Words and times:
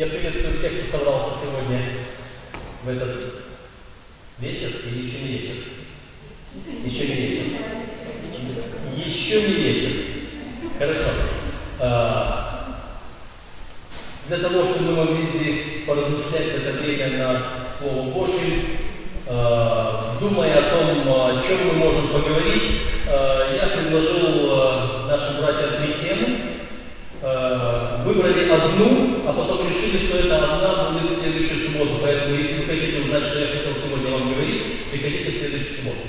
Я 0.00 0.06
приветствую 0.06 0.56
всех, 0.56 0.88
кто 0.88 0.96
собрался 0.96 1.44
сегодня 1.44 1.78
в 2.84 2.88
этот 2.88 3.34
вечер 4.38 4.70
или 4.86 5.06
еще 5.06 5.18
не 5.20 5.28
вечер? 5.28 5.54
Еще 6.86 7.06
не 7.06 7.14
вечер. 7.16 7.44
Еще 8.96 9.42
не 9.42 9.54
вечер. 9.56 9.90
Хорошо. 10.78 11.04
А, 11.80 12.96
для 14.26 14.38
того, 14.38 14.70
чтобы 14.70 14.84
мы 14.86 15.04
могли 15.04 15.38
здесь 15.38 15.84
поразмышлять 15.86 16.48
это 16.48 16.80
время 16.80 17.18
над 17.18 17.42
Словом 17.78 18.12
Божьим, 18.12 18.68
а, 19.26 20.16
думая 20.18 20.66
о 20.66 20.70
том, 20.78 21.12
о 21.12 21.42
чем 21.46 21.66
мы 21.66 21.72
можем 21.74 22.08
поговорить, 22.08 22.80
а, 23.06 23.54
я 23.54 23.76
предложил 23.76 25.06
нашим 25.08 25.42
братьям 25.42 25.84
три 25.84 25.92
темы. 26.00 26.50
Выбрали 28.04 28.48
одну, 28.48 29.22
а 29.26 29.32
потом 29.32 29.68
решили, 29.68 30.06
что 30.06 30.18
это 30.18 30.36
одна 30.36 30.90
будет 30.90 31.10
в 31.10 31.20
следующую 31.20 31.66
субботу. 31.66 31.98
Поэтому, 32.02 32.34
если 32.36 32.60
вы 32.60 32.66
хотите 32.66 33.02
узнать, 33.02 33.26
что 33.26 33.38
я 33.40 33.46
хотел 33.46 33.74
сегодня 33.84 34.10
вам 34.12 34.32
говорить, 34.32 34.62
приходите 34.90 35.30
в 35.30 35.38
следующую 35.38 35.76
субботу. 35.76 36.04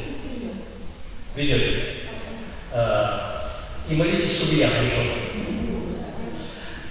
Ведете. 1.35 1.73
И 3.89 3.95
молитесь, 3.95 4.37
чтобы 4.37 4.55
я 4.55 4.69
пришел. 4.69 5.05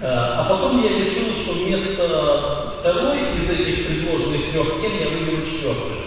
А 0.03 0.47
потом 0.49 0.83
я 0.83 0.99
решил, 0.99 1.43
что 1.43 1.53
вместо 1.53 2.75
второй 2.81 3.19
из 3.19 3.51
этих 3.51 3.87
предложенных 3.87 4.51
трех 4.51 4.81
тем 4.81 4.93
я 4.99 5.09
выберу 5.09 5.47
четвертую. 5.47 5.99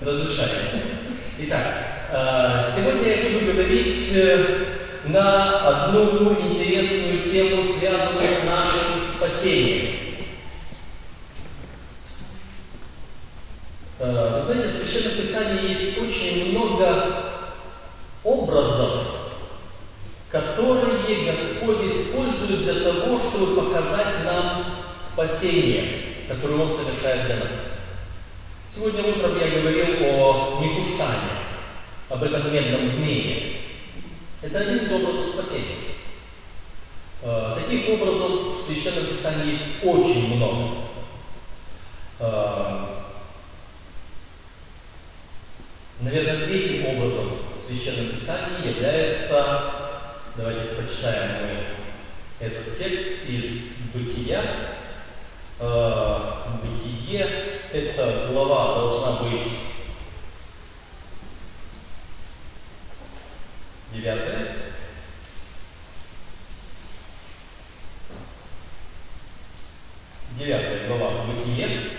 Разрешаю. 0.00 0.58
Итак, 1.38 1.66
сегодня 2.76 3.08
я 3.08 3.38
буду 3.38 3.52
говорить 3.52 4.12
на 5.04 5.86
одну 5.86 6.32
интересную 6.32 7.30
тему, 7.30 7.78
связанную 7.78 8.40
с 8.40 8.44
нашим 8.44 9.00
спасением. 9.16 10.02
Вы 13.98 14.06
знаете, 14.46 14.68
в 14.68 14.74
Священном 14.76 15.26
Писании 15.26 15.68
есть 15.70 15.98
очень 15.98 16.50
много 16.50 16.88
образов, 18.24 19.06
которые 20.30 21.32
Господь 21.32 21.84
использует 21.86 22.62
для 22.64 22.92
того, 22.92 23.20
чтобы 23.20 23.62
показать 23.62 24.24
нам 24.24 24.64
спасение, 25.12 26.26
которое 26.28 26.62
Он 26.62 26.76
совершает 26.76 27.26
для 27.26 27.36
нас. 27.36 27.48
Сегодня 28.74 29.04
утром 29.04 29.38
я 29.38 29.60
говорил 29.60 29.96
о 30.00 30.60
Никушане, 30.62 31.32
об 32.08 32.22
этом 32.22 32.52
медном 32.52 32.88
змее. 32.92 33.61
Это 34.42 34.58
один 34.58 34.78
из 34.84 34.90
образов 34.92 35.34
спасения. 35.34 35.94
Э, 37.22 37.58
таких 37.60 37.88
образов 37.90 38.58
в 38.58 38.66
Священном 38.66 39.06
Писании 39.06 39.52
есть 39.52 39.84
очень 39.84 40.34
много. 40.34 40.78
Э, 42.18 42.86
наверное, 46.00 46.46
третьим 46.46 46.86
образом 46.86 47.38
в 47.56 47.66
Священном 47.68 48.18
Писании 48.18 48.74
является, 48.74 49.74
давайте 50.36 50.74
почитаем 50.74 51.46
мы 51.46 52.44
этот 52.44 52.76
текст 52.78 53.28
из 53.28 53.44
Бытия. 53.94 54.42
Э, 55.60 56.18
Бытие, 56.64 57.28
эта 57.72 58.26
глава 58.32 58.74
должна 58.74 59.22
быть 59.22 59.46
Девятое. 63.92 64.56
Девятая 70.38 70.88
глава 70.88 71.24
Бытие. 71.24 71.90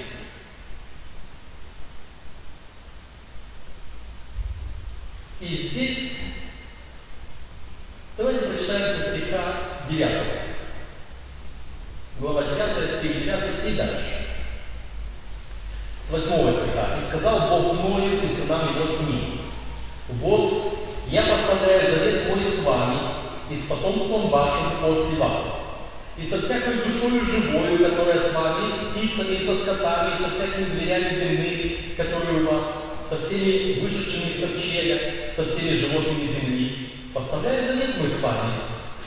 И 5.39 5.69
здесь 5.69 6.13
давайте 8.17 8.47
прочитаем 8.47 8.97
со 8.97 9.15
стиха 9.15 9.55
9. 9.87 10.23
Глава 12.19 12.43
9, 12.55 12.99
стих 12.99 13.23
9 13.23 13.71
и 13.71 13.75
дальше. 13.75 14.25
С 16.07 16.09
8 16.09 16.25
стиха. 16.25 17.01
«И 17.01 17.09
сказал 17.09 17.49
Бог 17.49 17.73
Ною 17.73 18.23
и 18.23 18.35
сынам 18.35 18.75
его 18.75 18.97
с 18.97 18.99
ним, 19.01 19.41
вот 20.07 20.82
я 21.13 21.21
поставляю 21.27 21.95
завет 21.95 22.27
мой 22.27 22.41
с 22.57 22.65
вами 22.65 22.97
и 23.51 23.57
с 23.57 23.69
потомством 23.69 24.29
вашим 24.29 24.81
после 24.81 25.19
вас. 25.19 25.43
И 26.17 26.27
со 26.27 26.41
всякой 26.41 26.77
душою 26.77 27.23
живою, 27.23 27.77
которая 27.87 28.31
с 28.31 28.33
вами, 28.33 28.65
и 28.65 28.71
с 28.71 28.75
птицами, 28.89 29.35
и 29.35 29.45
со 29.45 29.61
скотами, 29.61 30.23
со 30.23 30.29
всякими 30.31 30.75
зверями 30.75 31.19
земными, 31.19 31.77
которые 31.95 32.41
у 32.41 32.45
вас, 32.47 32.63
со 33.11 33.27
всеми 33.27 33.79
вышедшими 33.81 34.31
из 34.31 34.41
ковчега, 34.41 34.99
со 35.35 35.45
всеми 35.45 35.77
животными 35.77 36.31
земли. 36.33 36.89
Поставляю 37.13 37.67
завет 37.67 37.97
мой 37.99 38.09
с 38.09 38.23
вами, 38.23 38.53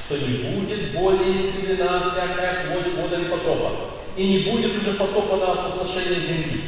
что 0.05 0.19
не 0.19 0.39
будет 0.49 0.93
более 0.93 1.33
истреблена 1.33 2.13
всякая 2.13 2.71
плоть 2.71 2.95
водами 2.95 3.29
потопа, 3.31 3.73
и 4.17 4.25
не 4.25 4.39
будет 4.51 4.81
уже 4.81 4.93
потопа 4.93 5.37
на 5.39 5.53
опустошение 5.53 6.21
земли. 6.21 6.63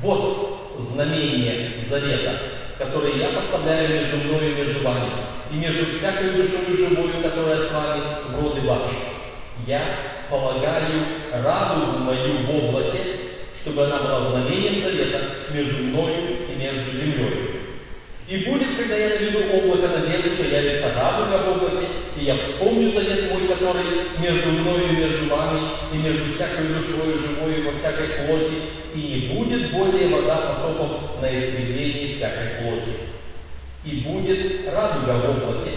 вот 0.02 0.88
знамение 0.92 1.84
завета, 1.90 2.67
которые 2.78 3.18
я 3.18 3.28
поставляю 3.30 3.88
между 3.88 4.16
мною 4.18 4.52
и 4.52 4.54
между 4.54 4.82
вами, 4.82 5.10
и 5.50 5.56
между 5.56 5.98
всякой 5.98 6.30
душою 6.30 6.76
живою, 6.76 7.22
которая 7.22 7.68
с 7.68 7.72
вами 7.72 8.02
в 8.30 8.40
роды 8.40 8.60
ваши. 8.62 8.94
Я 9.66 9.82
полагаю 10.30 11.04
радугу 11.32 11.98
мою 11.98 12.42
в 12.44 12.56
облаке, 12.56 13.00
чтобы 13.60 13.84
она 13.84 13.98
была 13.98 14.30
знамением 14.30 14.82
завета 14.82 15.20
между 15.52 15.82
мною 15.82 16.38
и 16.48 16.54
между 16.56 16.92
землей. 16.92 17.57
И 18.28 18.36
будет, 18.44 18.76
когда 18.76 18.94
я 18.94 19.08
наведу 19.08 19.38
облако 19.56 19.88
на 19.88 20.06
землю, 20.06 20.36
то 20.36 20.42
явится 20.42 20.92
радуга 20.94 21.44
в 21.44 21.56
облаке, 21.56 21.88
и 22.20 22.24
я 22.26 22.36
вспомню 22.36 22.92
завет 22.92 23.32
мой, 23.32 23.48
который 23.48 23.84
между 24.18 24.50
мною 24.50 24.92
и 24.92 24.96
между 24.96 25.30
вами, 25.30 25.62
и 25.94 25.96
между 25.96 26.34
всякой 26.34 26.66
душою 26.68 27.20
живой 27.20 27.62
во 27.62 27.78
всякой 27.78 28.26
плоти, 28.26 28.52
и 28.94 28.98
не 28.98 29.34
будет 29.34 29.70
более 29.72 30.08
вода 30.08 30.36
потоком 30.36 31.22
на 31.22 31.38
истребление 31.38 32.16
всякой 32.16 32.60
плоти. 32.60 32.96
И 33.86 34.00
будет 34.06 34.68
радуга 34.74 35.12
в 35.12 35.30
облаке, 35.30 35.72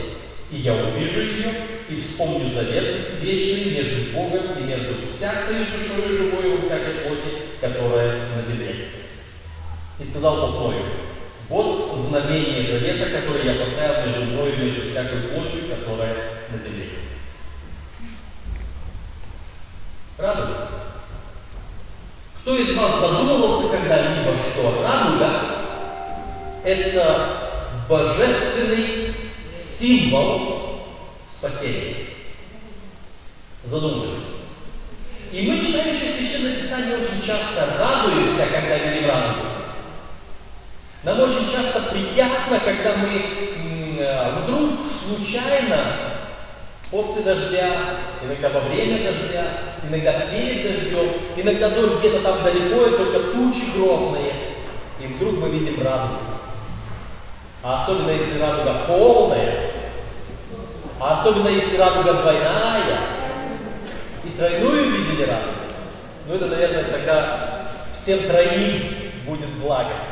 и 0.52 0.58
я 0.58 0.74
увижу 0.74 1.22
ее, 1.22 1.54
и 1.88 2.02
вспомню 2.02 2.54
завет 2.54 3.22
вечный 3.22 3.72
между 3.76 4.12
Богом 4.12 4.60
и 4.60 4.64
между 4.64 4.96
всякой 5.06 5.68
душой 5.72 6.18
живой 6.18 6.58
во 6.58 6.66
всякой 6.66 6.96
плоти, 6.96 7.32
которая 7.62 8.28
на 8.36 8.52
земле. 8.52 8.76
И 10.02 10.10
сказал 10.10 10.52
Бог 10.52 10.60
Ною, 10.60 10.84
вот 11.52 12.08
знамение 12.08 12.66
завета, 12.72 13.20
которое 13.20 13.44
я 13.44 13.66
поставил 13.66 14.08
между 14.08 14.26
мной 14.32 14.54
и 14.54 14.56
между 14.56 14.90
всякой 14.90 15.20
плотью, 15.30 15.68
которая 15.68 16.16
на 16.50 16.58
земле. 16.58 16.90
Радуга. 20.18 20.70
Кто 22.42 22.58
из 22.58 22.76
вас 22.76 23.02
задумывался 23.02 23.70
когда-либо, 23.70 24.36
что 24.38 24.82
радуга– 24.82 25.42
это 26.64 27.86
божественный 27.90 29.14
символ 29.78 30.86
спасения? 31.38 32.08
Задумывались. 33.66 34.24
И 35.34 35.48
мы, 35.48 35.66
читающие 35.66 36.14
Священное 36.14 36.62
Писание, 36.62 36.98
очень 36.98 37.26
часто 37.26 37.78
радуемся, 37.78 38.48
когда 38.48 38.78
видим 38.78 39.08
радугу. 39.08 39.51
Часто 41.52 41.82
приятно, 41.92 42.60
когда 42.60 42.96
мы 42.96 43.26
э, 44.00 44.32
вдруг 44.44 44.72
случайно 45.06 45.78
после 46.90 47.24
дождя, 47.24 47.78
иногда 48.24 48.50
во 48.50 48.60
время 48.62 49.04
дождя, 49.04 49.46
иногда 49.84 50.28
перед 50.28 50.64
дождем, 50.64 51.12
иногда 51.36 51.70
дождь 51.70 52.00
где-то 52.00 52.22
там 52.22 52.44
далеко, 52.44 52.86
и 52.86 52.98
только 52.98 53.20
тучи 53.34 53.72
грозные, 53.76 54.34
и 55.00 55.08
вдруг 55.08 55.40
мы 55.40 55.50
видим 55.50 55.82
радугу. 55.84 56.20
А 57.64 57.84
особенно 57.84 58.12
если 58.12 58.40
радуга 58.40 58.86
полная, 58.88 59.72
а 61.00 61.22
особенно 61.22 61.50
если 61.50 61.76
радуга 61.78 62.14
двойная, 62.14 63.00
и 64.24 64.30
тройную 64.38 64.92
видели 64.92 65.24
радугу, 65.24 65.56
ну 66.28 66.36
это, 66.36 66.46
наверное, 66.48 66.84
тогда 66.86 67.68
всем 68.02 68.20
троим 68.24 69.12
будет 69.26 69.50
благо. 69.62 70.11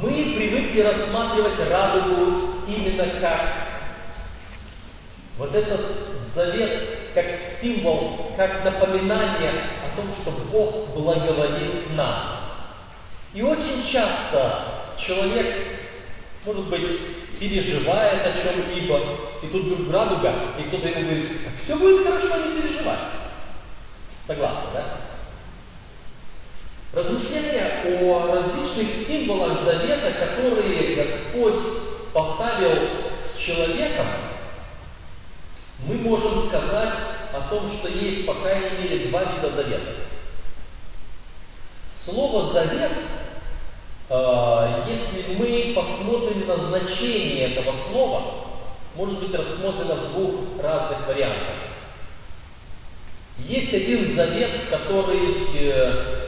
Мы 0.00 0.34
привыкли 0.36 0.80
рассматривать 0.80 1.58
радугу 1.70 2.64
именно 2.66 3.20
как 3.20 3.40
вот 5.38 5.54
этот 5.54 5.80
завет, 6.34 7.12
как 7.14 7.26
символ, 7.60 8.32
как 8.36 8.64
напоминание 8.64 9.52
о 9.84 9.96
том, 9.96 10.14
что 10.20 10.30
Бог 10.50 10.94
благоволит 10.94 11.94
нам. 11.94 12.38
И 13.34 13.42
очень 13.42 13.90
часто 13.90 14.94
человек 14.98 15.72
может 16.44 16.68
быть, 16.68 17.38
переживает 17.38 18.26
о 18.26 18.42
чем-либо, 18.42 19.00
и 19.42 19.46
тут 19.46 19.64
вдруг 19.64 19.92
радуга, 19.92 20.34
и 20.58 20.62
кто-то 20.64 20.88
ему 20.88 21.02
говорит, 21.02 21.30
все 21.62 21.76
будет 21.76 22.04
хорошо, 22.04 22.36
не 22.46 22.60
переживай. 22.60 22.98
Согласны, 24.26 24.70
да? 24.74 24.84
Размышления 26.92 27.84
о 27.86 28.26
различных 28.26 29.06
символах 29.06 29.64
завета, 29.64 30.12
которые 30.12 30.94
Господь 30.96 31.62
поставил 32.12 32.88
с 33.24 33.38
человеком, 33.42 34.06
мы 35.86 35.94
можем 35.94 36.48
сказать 36.48 36.94
о 37.32 37.48
том, 37.48 37.72
что 37.78 37.88
есть, 37.88 38.26
по 38.26 38.34
крайней 38.34 38.82
мере, 38.82 39.08
два 39.08 39.24
вида 39.24 39.52
завета. 39.52 39.92
Слово 42.04 42.52
«завет», 42.52 42.92
э, 44.10 44.84
если 44.86 45.34
мы 45.36 45.72
посмотрим 45.74 46.46
на 46.46 46.56
значение 46.68 47.52
этого 47.52 47.74
слова, 47.90 48.22
может 48.96 49.18
быть 49.18 49.34
рассмотрено 49.34 49.94
в 49.94 50.12
двух 50.12 50.62
разных 50.62 51.06
вариантах. 51.08 51.56
Есть 53.38 53.72
один 53.72 54.14
завет, 54.14 54.68
который 54.68 55.46
э, 55.54 56.21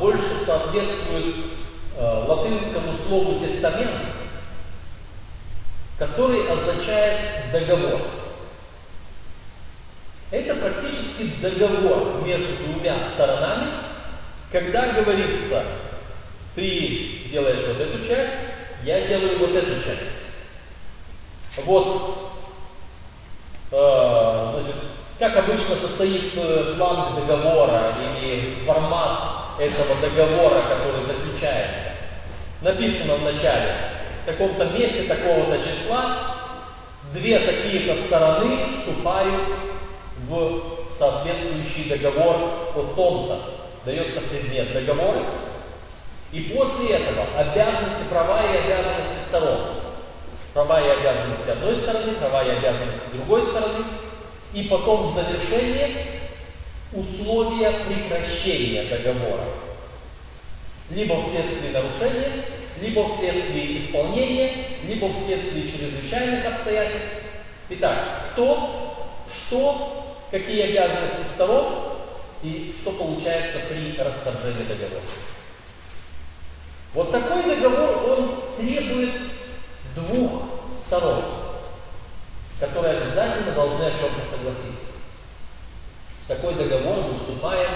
больше 0.00 0.44
соответствует 0.44 1.36
латинскому 1.98 2.98
слову 3.06 3.40
«тестамент», 3.46 4.02
который 5.98 6.46
означает 6.48 7.50
договор. 7.52 8.00
Это 10.30 10.54
практически 10.56 11.36
договор 11.40 12.22
между 12.26 12.64
двумя 12.64 13.10
сторонами, 13.14 13.70
когда 14.50 14.92
говорится, 14.92 15.64
ты 16.54 17.28
делаешь 17.30 17.64
вот 17.68 17.80
эту 17.80 18.06
часть, 18.06 18.32
я 18.84 19.06
делаю 19.06 19.38
вот 19.38 19.54
эту 19.54 19.82
часть. 19.82 20.00
Вот, 21.64 22.42
э, 23.70 24.50
значит, 24.54 24.74
как 25.18 25.36
обычно 25.36 25.76
состоит 25.76 26.32
э, 26.34 26.74
план 26.76 27.14
договора 27.14 27.94
или 28.00 28.64
формат 28.66 29.43
этого 29.58 30.00
договора, 30.00 30.68
который 30.68 31.06
заключается. 31.06 31.92
Написано 32.62 33.16
в 33.16 33.22
начале, 33.22 33.74
в 34.22 34.26
каком-то 34.26 34.64
месте 34.66 35.02
такого-то 35.04 35.58
числа 35.58 36.36
две 37.12 37.38
такие-то 37.38 38.06
стороны 38.06 38.66
вступают 38.78 39.44
в 40.28 40.62
соответствующий 40.98 41.88
договор 41.88 42.36
о 42.74 42.92
том-то. 42.96 43.38
Дается 43.84 44.22
предмет 44.22 44.72
договора, 44.72 45.20
и 46.34 46.40
после 46.52 46.96
этого 46.96 47.26
обязанности, 47.36 48.08
права 48.10 48.42
и 48.42 48.56
обязанности 48.56 49.28
сторон. 49.28 49.58
Права 50.52 50.80
и 50.80 50.88
обязанности 50.88 51.50
одной 51.50 51.76
стороны, 51.76 52.12
права 52.14 52.42
и 52.42 52.50
обязанности 52.50 53.06
другой 53.12 53.42
стороны. 53.50 53.84
И 54.52 54.62
потом 54.64 55.12
в 55.12 55.14
завершение 55.14 56.22
условия 56.94 57.84
прекращения 57.86 58.84
договора. 58.84 59.46
Либо 60.90 61.20
вследствие 61.22 61.72
нарушения, 61.72 62.44
либо 62.80 63.08
вследствие 63.08 63.86
исполнения, 63.86 64.78
либо 64.86 65.12
вследствие 65.12 65.72
чрезвычайных 65.72 66.46
обстоятельств. 66.46 67.08
Итак, 67.70 68.30
кто, 68.32 69.12
что, 69.46 70.18
какие 70.30 70.62
обязанности 70.62 71.34
сторон 71.34 71.94
и 72.42 72.74
что 72.80 72.92
получается 72.92 73.60
при 73.68 73.96
расторжении 73.96 74.64
договора. 74.64 75.02
Вот 76.92 77.10
такой 77.10 77.42
договор, 77.44 78.18
он 78.18 78.42
требует 78.56 79.14
двух 79.96 80.42
сторон, 80.86 81.24
которые 82.60 82.98
обязательно 82.98 83.52
должны 83.52 83.82
о 83.82 83.90
чем-то 83.90 84.36
согласиться. 84.36 84.93
Такой 86.26 86.54
договор 86.54 87.04
мы 87.12 87.18
вступаем 87.18 87.70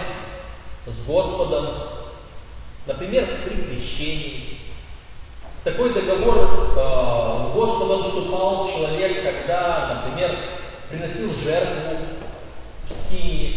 с 0.86 1.06
Господом, 1.06 1.66
например, 2.86 3.42
при 3.44 3.62
крещении. 3.62 4.58
Такой 5.64 5.92
договор 5.92 6.72
э, 6.74 7.50
с 7.50 7.54
Господом 7.54 8.04
вступал 8.04 8.70
человек, 8.70 9.22
когда, 9.22 10.02
например, 10.02 10.38
приносил 10.88 11.38
жертву 11.40 11.98
в 12.88 12.92
скине 12.94 13.52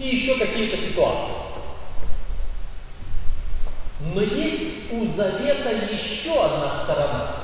и 0.00 0.08
еще 0.08 0.36
какие-то 0.36 0.88
ситуации. 0.88 1.34
Но 4.12 4.22
есть 4.22 4.92
у 4.92 5.06
завета 5.16 5.70
еще 5.70 6.42
одна 6.42 6.82
сторона, 6.82 7.36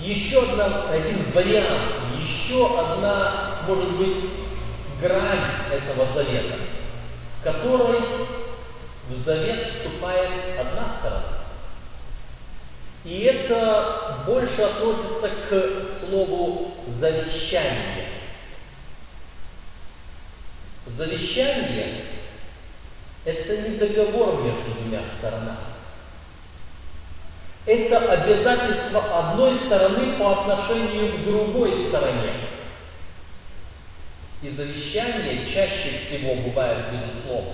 еще 0.00 0.42
одна, 0.42 0.90
один 0.90 1.30
вариант, 1.30 1.92
еще 2.20 2.76
одна, 2.76 3.60
может 3.68 3.96
быть, 3.98 4.45
грань 5.00 5.72
этого 5.72 6.12
завета, 6.14 6.56
в 7.40 7.44
которой 7.44 8.00
в 9.08 9.14
завет 9.24 9.68
вступает 9.74 10.58
одна 10.58 10.96
сторона. 10.98 11.22
И 13.04 13.20
это 13.20 14.24
больше 14.26 14.60
относится 14.62 15.30
к 15.48 16.00
слову 16.00 16.72
завещание. 16.98 18.08
Завещание 20.86 22.04
это 23.24 23.56
не 23.56 23.76
договор 23.76 24.42
между 24.42 24.70
двумя 24.80 25.02
сторонами. 25.18 25.76
Это 27.66 27.98
обязательство 28.12 29.18
одной 29.18 29.58
стороны 29.66 30.16
по 30.16 30.42
отношению 30.42 31.18
к 31.18 31.24
другой 31.24 31.88
стороне. 31.88 32.34
И 34.42 34.50
завещание 34.50 35.46
чаще 35.52 36.00
всего 36.06 36.34
бывает 36.34 36.78
безусловно. 36.92 37.52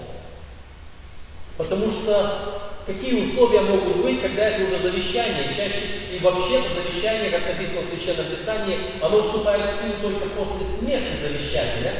Потому 1.56 1.90
что 1.90 2.72
какие 2.86 3.30
условия 3.30 3.60
могут 3.60 3.98
быть, 3.98 4.20
когда 4.20 4.48
это 4.48 4.64
уже 4.64 4.82
завещание? 4.82 5.54
Чаще 5.56 6.16
и 6.16 6.18
вообще 6.18 6.62
завещание, 6.74 7.30
как 7.30 7.46
написано 7.46 7.82
в 7.82 7.88
Священном 7.90 8.26
Писании, 8.36 8.78
оно 9.00 9.22
вступает 9.22 9.62
в 9.62 9.82
силу 9.82 9.94
только 10.02 10.28
после 10.30 10.78
смерти 10.78 11.20
завещателя. 11.22 11.94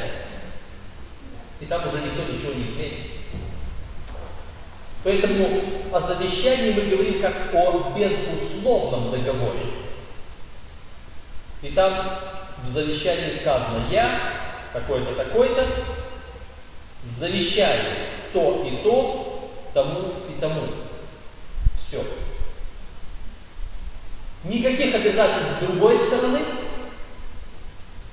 И 1.61 1.65
там 1.65 1.87
уже 1.87 2.01
никто 2.01 2.23
ничего 2.23 2.53
не 2.53 2.63
изменит. 2.63 3.13
Поэтому 5.03 5.61
о 5.91 6.01
завещании 6.01 6.73
мы 6.73 6.81
говорим 6.89 7.21
как 7.21 7.53
о 7.53 7.93
безусловном 7.97 9.11
договоре. 9.11 9.65
И 11.61 11.69
там 11.69 12.19
в 12.65 12.69
завещании 12.71 13.39
сказано, 13.41 13.87
я, 13.91 14.42
такой-то, 14.73 15.15
такой-то, 15.15 15.67
завещаю 17.19 17.83
то 18.33 18.65
и 18.67 18.83
то, 18.83 19.51
тому 19.73 20.13
и 20.29 20.41
тому. 20.41 20.67
Все. 21.87 22.03
Никаких 24.45 24.93
обязательств 24.95 25.57
с 25.57 25.65
другой 25.65 26.07
стороны 26.07 26.41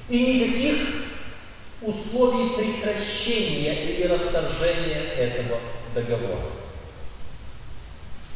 и 0.09 0.19
никаких 0.19 0.88
условий 1.83 2.57
прекращения 2.57 3.97
или 3.97 4.07
расторжения 4.07 5.14
этого 5.17 5.59
договора. 5.95 6.50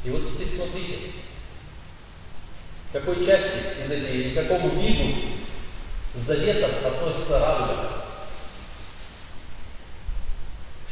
И 0.05 0.11
вот 0.11 0.33
теперь 0.33 0.57
смотрите, 0.57 0.99
какой 2.93 3.27
части 3.27 3.59
этой, 3.85 4.31
к 4.31 4.35
какому 4.35 4.81
виду 4.81 5.15
заветов 6.27 6.71
относится 6.85 7.39
радуга. 7.39 8.04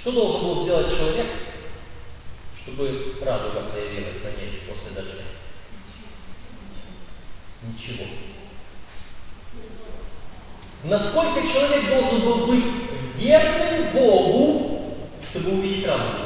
Что 0.03 0.11
должен 0.11 0.43
был 0.43 0.65
сделать 0.65 0.97
человек, 0.97 1.29
чтобы 2.61 3.15
радуга 3.23 3.71
появилась 3.73 4.21
на 4.25 4.31
небе 4.31 4.63
после 4.69 4.91
дождя? 4.97 5.23
Ничего. 7.63 8.07
Насколько 10.83 11.43
человек 11.43 11.89
должен 11.89 12.21
был 12.23 12.47
быть 12.49 12.65
верным 13.17 13.93
Богу, 13.93 14.97
чтобы 15.31 15.53
увидеть 15.53 15.87
радугу? 15.87 16.25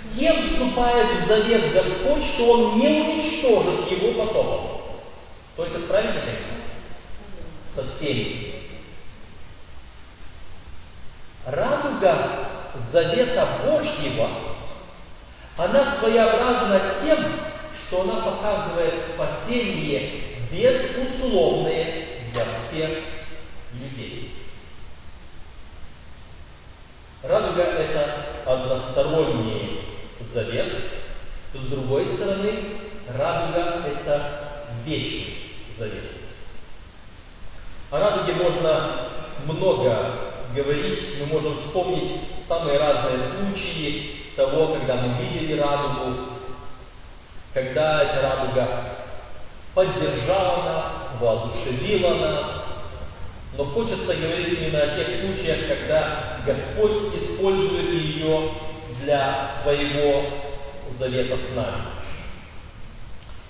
С 0.00 0.18
кем 0.18 0.48
вступает 0.48 1.24
в 1.24 1.28
завет 1.28 1.74
Господь, 1.74 2.24
что 2.24 2.52
Он 2.52 2.78
не 2.78 2.88
уничтожит 2.88 3.90
его 3.90 4.24
потомок? 4.24 4.80
Только 5.56 5.80
с 5.80 5.82
праведниками? 5.82 6.38
Со 7.74 7.86
всеми. 7.86 8.50
Радуга 11.46 12.48
завета 12.92 13.48
Божьего, 13.64 14.28
она 15.56 15.98
своеобразна 15.98 16.94
тем, 17.02 17.40
что 17.86 18.02
она 18.02 18.20
показывает 18.22 18.94
спасение 19.14 20.22
безусловное 20.50 22.06
для 22.32 22.44
всех 22.68 22.90
людей. 23.74 24.34
Радуга– 27.22 27.62
это 27.62 28.26
односторонний 28.46 29.80
завет, 30.32 30.72
С 31.52 31.68
другой 31.68 32.14
стороны, 32.14 32.64
радуга– 33.16 33.82
это 33.86 34.62
вечный 34.84 35.36
завет. 35.78 36.04
О 37.90 37.98
радуге 37.98 38.34
можно 38.34 39.08
много 39.46 40.29
говорить, 40.54 41.18
мы 41.20 41.26
можем 41.26 41.56
вспомнить 41.58 42.20
самые 42.48 42.78
разные 42.78 43.18
случаи 43.38 44.32
того, 44.36 44.74
когда 44.74 44.96
мы 44.96 45.24
видели 45.24 45.58
радугу, 45.58 46.20
когда 47.52 48.02
эта 48.02 48.22
радуга 48.22 48.68
поддержала 49.74 50.64
нас, 50.64 51.20
воодушевила 51.20 52.14
нас. 52.14 52.46
Но 53.56 53.64
хочется 53.66 54.14
говорить 54.14 54.58
именно 54.58 54.80
о 54.80 54.96
тех 54.96 55.20
случаях, 55.20 55.68
когда 55.68 56.38
Господь 56.46 57.14
использует 57.14 57.92
ее 57.92 58.50
для 59.02 59.60
своего 59.62 60.24
завета 60.98 61.36
с 61.36 61.56
нами. 61.56 61.82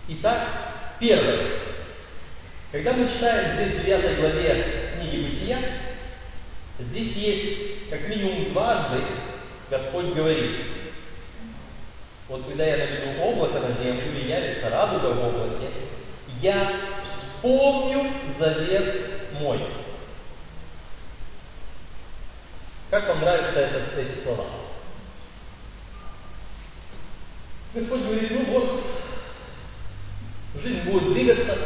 Итак, 0.09 0.49
первое. 0.99 1.50
Когда 2.73 2.92
мы 2.92 3.09
читаем 3.09 3.57
здесь 3.57 3.80
в 3.80 3.85
9 3.85 4.19
главе 4.19 4.95
книги 4.97 5.26
Бытия, 5.26 5.59
здесь 6.88 7.14
есть 7.14 7.90
как 7.90 8.08
минимум 8.08 8.52
дважды 8.52 9.02
Господь 9.70 10.14
говорит, 10.14 10.66
вот 12.28 12.44
когда 12.46 12.66
я 12.66 12.76
наведу 12.76 13.22
облако 13.22 13.60
на 13.60 13.72
землю 13.82 14.18
и 14.18 14.28
явится 14.28 14.68
радуга 14.68 15.14
в 15.14 15.28
облаке, 15.28 15.68
я 16.40 16.72
вспомню 17.04 18.12
завет 18.38 19.30
мой. 19.40 19.60
Как 22.90 23.08
вам 23.08 23.20
нравятся 23.20 23.60
это, 23.60 24.00
эти 24.00 24.25
слова? 24.25 24.46
Господь 27.72 28.02
говорит, 28.02 28.30
ну 28.32 28.44
вот, 28.46 28.84
жизнь 30.60 30.90
будет 30.90 31.12
двигаться, 31.12 31.56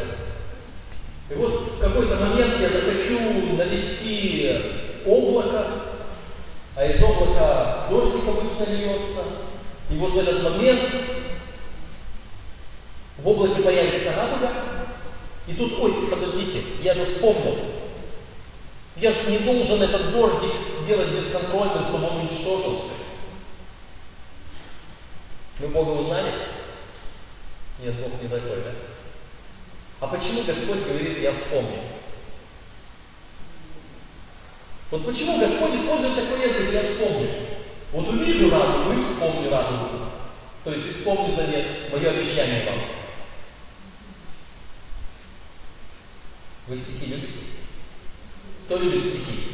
и 1.30 1.34
вот 1.34 1.72
в 1.72 1.80
какой-то 1.80 2.16
момент 2.16 2.60
я 2.60 2.68
захочу 2.68 3.18
навести 3.52 4.60
облако, 5.06 5.66
а 6.76 6.86
из 6.86 7.02
облака 7.02 7.86
дождик 7.90 8.26
обычно 8.26 8.72
льется, 8.72 9.24
и 9.90 9.94
вот 9.96 10.12
в 10.12 10.18
этот 10.18 10.42
момент 10.42 10.94
в 13.18 13.28
облаке 13.28 13.62
появится 13.62 14.16
радуга, 14.16 14.50
и 15.46 15.52
тут, 15.54 15.78
ой, 15.78 16.08
подождите, 16.10 16.62
я 16.82 16.94
же 16.94 17.06
вспомнил. 17.06 17.56
Я 18.96 19.12
же 19.12 19.30
не 19.30 19.38
должен 19.38 19.82
этот 19.82 20.12
дождик 20.12 20.52
делать 20.86 21.10
бесконтрольным, 21.10 21.84
чтобы 21.88 22.06
он 22.06 22.16
уничтожился. 22.18 22.94
Мы 25.58 25.68
Бога 25.68 25.90
узнали? 25.90 26.32
Нет, 27.82 27.94
Бог 27.96 28.22
не 28.22 28.28
такой, 28.28 28.62
да? 28.64 28.70
А 30.00 30.06
почему 30.08 30.44
Господь 30.44 30.86
говорит, 30.86 31.18
я 31.18 31.32
вспомнил? 31.32 31.82
Вот 34.90 35.06
почему 35.06 35.38
Господь 35.38 35.74
использует 35.80 36.16
такой 36.16 36.42
язык, 36.42 36.72
я 36.72 36.92
вспомнил? 36.92 37.30
Вот 37.92 38.08
увижу 38.08 38.50
радугу 38.50 38.92
и 38.92 39.14
вспомню 39.14 39.50
радугу. 39.50 40.10
То 40.64 40.72
есть 40.72 40.98
вспомню 40.98 41.36
завет, 41.36 41.92
мое 41.92 42.10
обещание 42.10 42.64
вам. 42.66 42.80
Вы 46.66 46.78
стихи 46.78 47.06
любите? 47.06 47.32
Кто 48.64 48.78
любит 48.78 49.12
стихи? 49.12 49.48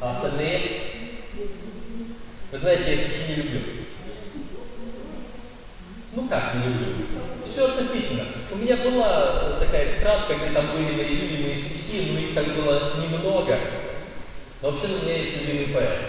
А 0.00 0.16
остальные? 0.16 0.82
Вы 2.50 2.58
знаете, 2.58 2.90
я 2.90 2.96
стихи 2.96 3.28
не 3.28 3.34
люблю. 3.36 3.81
Ну 6.12 6.28
как 6.28 6.54
не 6.56 6.64
люблю? 6.66 7.06
Все 7.50 7.66
относительно. 7.66 8.26
У 8.50 8.56
меня 8.56 8.76
была 8.76 9.58
такая 9.58 9.96
тетрадка, 9.96 10.34
где 10.34 10.50
там 10.50 10.72
были 10.72 10.92
мои 10.92 11.08
любимые 11.08 11.62
стихи, 11.62 12.12
но 12.12 12.18
их 12.18 12.34
так 12.34 12.54
было 12.54 12.98
немного. 13.00 13.58
Но 14.60 14.70
вообще 14.70 14.94
у 14.94 15.02
меня 15.02 15.16
есть 15.16 15.38
любимый 15.38 15.74
поэт. 15.74 16.00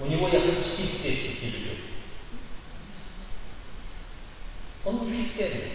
У 0.00 0.06
него 0.06 0.28
я 0.28 0.40
почти 0.40 0.86
все 0.86 1.16
стихи 1.16 1.46
люблю. 1.46 1.72
Он 4.84 5.08
христианин. 5.08 5.70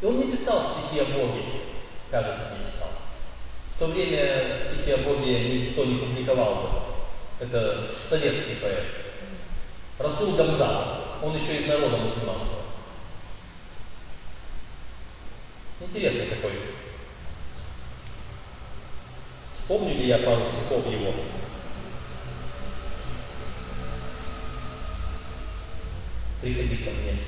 И 0.00 0.06
он 0.06 0.18
не 0.20 0.36
писал 0.36 0.76
стихи 0.78 1.00
о 1.00 1.06
Боге, 1.06 1.42
кажется, 2.10 2.56
не 2.56 2.70
писал. 2.70 2.90
В 3.74 3.78
то 3.80 3.86
время 3.86 4.72
стихи 4.72 4.92
о 4.92 4.98
Боге 4.98 5.66
никто 5.66 5.84
не 5.84 5.96
публиковал 5.96 6.54
бы. 6.54 7.44
Это 7.44 7.88
советский 8.08 8.56
поэт. 8.62 8.84
Расул 9.98 10.36
Гамза, 10.36 10.97
он 11.22 11.36
еще 11.36 11.62
из 11.62 11.68
народа 11.68 11.96
мусульманства. 11.96 12.62
Интересный 15.80 16.26
такой. 16.26 16.52
Вспомню 19.60 19.94
ли 19.94 20.08
я 20.08 20.18
пару 20.18 20.46
стихов 20.46 20.86
его? 20.86 21.14
Приходи 26.40 26.76
ко 26.76 26.90
мне. 26.90 27.18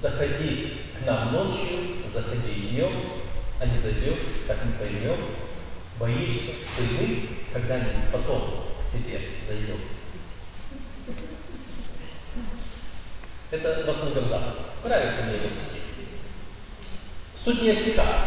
Заходи 0.00 0.72
к 0.98 1.06
нам 1.06 1.32
ночью, 1.32 2.10
заходи 2.12 2.68
днем, 2.70 2.92
а 3.60 3.66
не 3.66 3.80
зайдешь, 3.80 4.18
так 4.46 4.64
не 4.64 4.72
поймем. 4.72 5.18
Боишься, 5.98 6.52
и 6.78 6.82
мы 6.82 7.28
когда-нибудь 7.52 8.12
потом 8.12 8.64
к 8.88 8.92
тебе 8.92 9.20
зайдем. 9.48 9.78
Это 13.50 13.84
Расул 13.86 14.10
Гамза. 14.14 14.42
Нравится 14.84 15.22
мне 15.22 15.36
его 15.36 15.48
стихи. 15.48 15.80
Суть 17.44 17.62
не 17.62 17.70
о 17.70 17.80
стихах. 17.80 18.24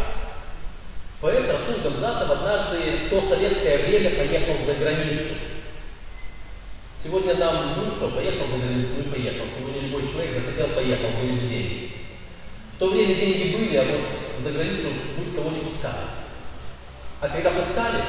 Поэт 1.21 1.47
Расул 1.47 1.83
Гамзатов 1.83 2.31
однажды 2.31 3.05
в 3.05 3.09
то 3.09 3.29
советское 3.29 3.85
время 3.85 4.17
поехал 4.17 4.65
за 4.65 4.73
границу. 4.73 5.35
Сегодня 7.03 7.35
нам, 7.35 7.75
ну 7.77 7.91
что, 7.91 8.09
поехал 8.09 8.47
за 8.47 8.57
границу, 8.57 8.93
не 8.97 9.11
поехал. 9.11 9.45
Сегодня 9.57 9.81
любой 9.81 10.11
человек 10.11 10.43
захотел, 10.43 10.75
поехал, 10.75 11.09
были 11.19 11.31
бы 11.33 11.47
деньги. 11.47 11.91
В 12.75 12.79
то 12.79 12.89
время 12.89 13.15
деньги 13.15 13.55
были, 13.55 13.75
а 13.75 13.83
вот 13.85 14.43
за 14.43 14.51
границу 14.51 14.87
будь 15.17 15.35
кого 15.35 15.51
не 15.51 15.59
пускали. 15.59 16.07
А 17.21 17.29
когда 17.29 17.51
пускали, 17.51 18.03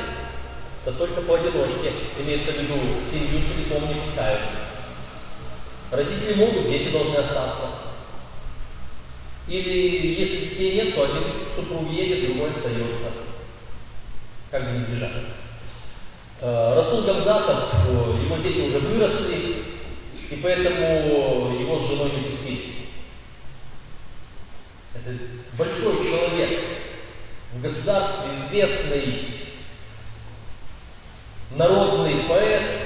то 0.87 0.93
только 0.93 1.21
поодиночке, 1.21 1.93
имеется 2.19 2.53
в 2.53 2.57
виду, 2.57 2.75
семью 3.11 3.47
целиком 3.49 3.87
не 3.89 4.01
пускают. 4.01 4.41
Родители 5.93 6.33
могут, 6.33 6.71
дети 6.71 6.91
должны 6.91 7.17
остаться. 7.17 7.69
Или 9.47 10.19
если 10.19 10.49
детей 10.49 10.75
нет, 10.77 10.95
то 10.95 11.05
один 11.05 11.23
супруг 11.55 11.93
едет, 11.93 12.31
другой 12.31 12.51
остается. 12.51 13.13
Как 14.51 14.65
бы 14.65 14.79
не 14.79 14.85
сбежать. 14.87 15.13
Э, 16.41 16.75
Расул 16.77 17.03
Гамзатов, 17.03 17.87
его 17.91 18.39
дети 18.39 18.61
уже 18.61 18.79
выросли, 18.79 19.65
и 20.31 20.37
поэтому 20.43 21.61
его 21.61 21.79
с 21.81 21.89
женой 21.89 22.11
не 22.13 22.31
пустили. 22.31 22.73
Это 24.95 25.15
большой 25.59 26.07
человек, 26.07 26.61
в 27.53 27.61
государстве 27.61 28.31
известный 28.47 29.27
народный 31.51 32.25
поэт, 32.27 32.81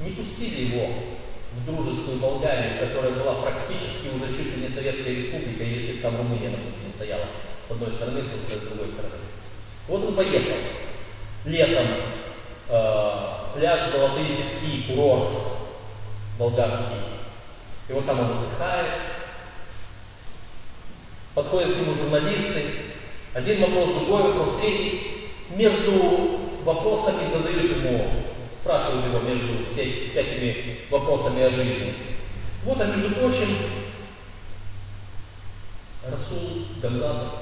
не 0.00 0.10
пустили 0.10 0.74
его 0.74 1.16
в 1.56 1.64
дружескую 1.64 2.18
Болгарию, 2.18 2.78
которая 2.80 3.12
была 3.12 3.34
практически 3.42 4.14
уже 4.14 4.36
чуть 4.36 4.56
ли 4.56 4.62
не 4.62 4.74
Советская 4.74 5.14
Республика, 5.14 5.64
если 5.64 6.00
там 6.00 6.16
Румыния 6.16 6.50
на 6.50 6.58
пути 6.58 6.86
не 6.86 6.92
стояла 6.92 7.26
с 7.66 7.70
одной 7.70 7.92
стороны, 7.92 8.20
то 8.22 8.54
с 8.54 8.60
другой 8.60 8.92
стороны. 8.92 9.14
Вот 9.88 10.04
он 10.04 10.14
поехал. 10.14 10.56
Летом 11.44 11.86
э, 12.68 13.36
пляж 13.54 13.90
Золотые 13.92 14.36
пески, 14.36 14.84
курорт 14.88 15.32
болгарский. 16.38 17.00
И 17.88 17.92
вот 17.92 18.06
там 18.06 18.20
он 18.20 18.38
отдыхает. 18.38 18.92
Подходят 21.34 21.74
к 21.74 21.76
нему 21.78 21.94
журналисты. 21.94 22.64
Один 23.34 23.60
вопрос, 23.60 23.94
другой 23.94 24.22
вопрос, 24.22 24.60
третий. 24.60 25.30
Между 25.50 26.40
вопросами 26.64 27.30
задают 27.32 27.76
ему 27.76 28.10
спрашивают 28.66 29.06
его 29.06 29.20
между 29.20 29.64
всякими 29.70 30.80
вопросами 30.90 31.42
о 31.42 31.50
жизни. 31.50 31.94
Вот, 32.64 32.80
а 32.80 32.86
между 32.86 33.14
прочим, 33.14 33.56
Расул 36.04 36.66
Гамзатов. 36.82 37.32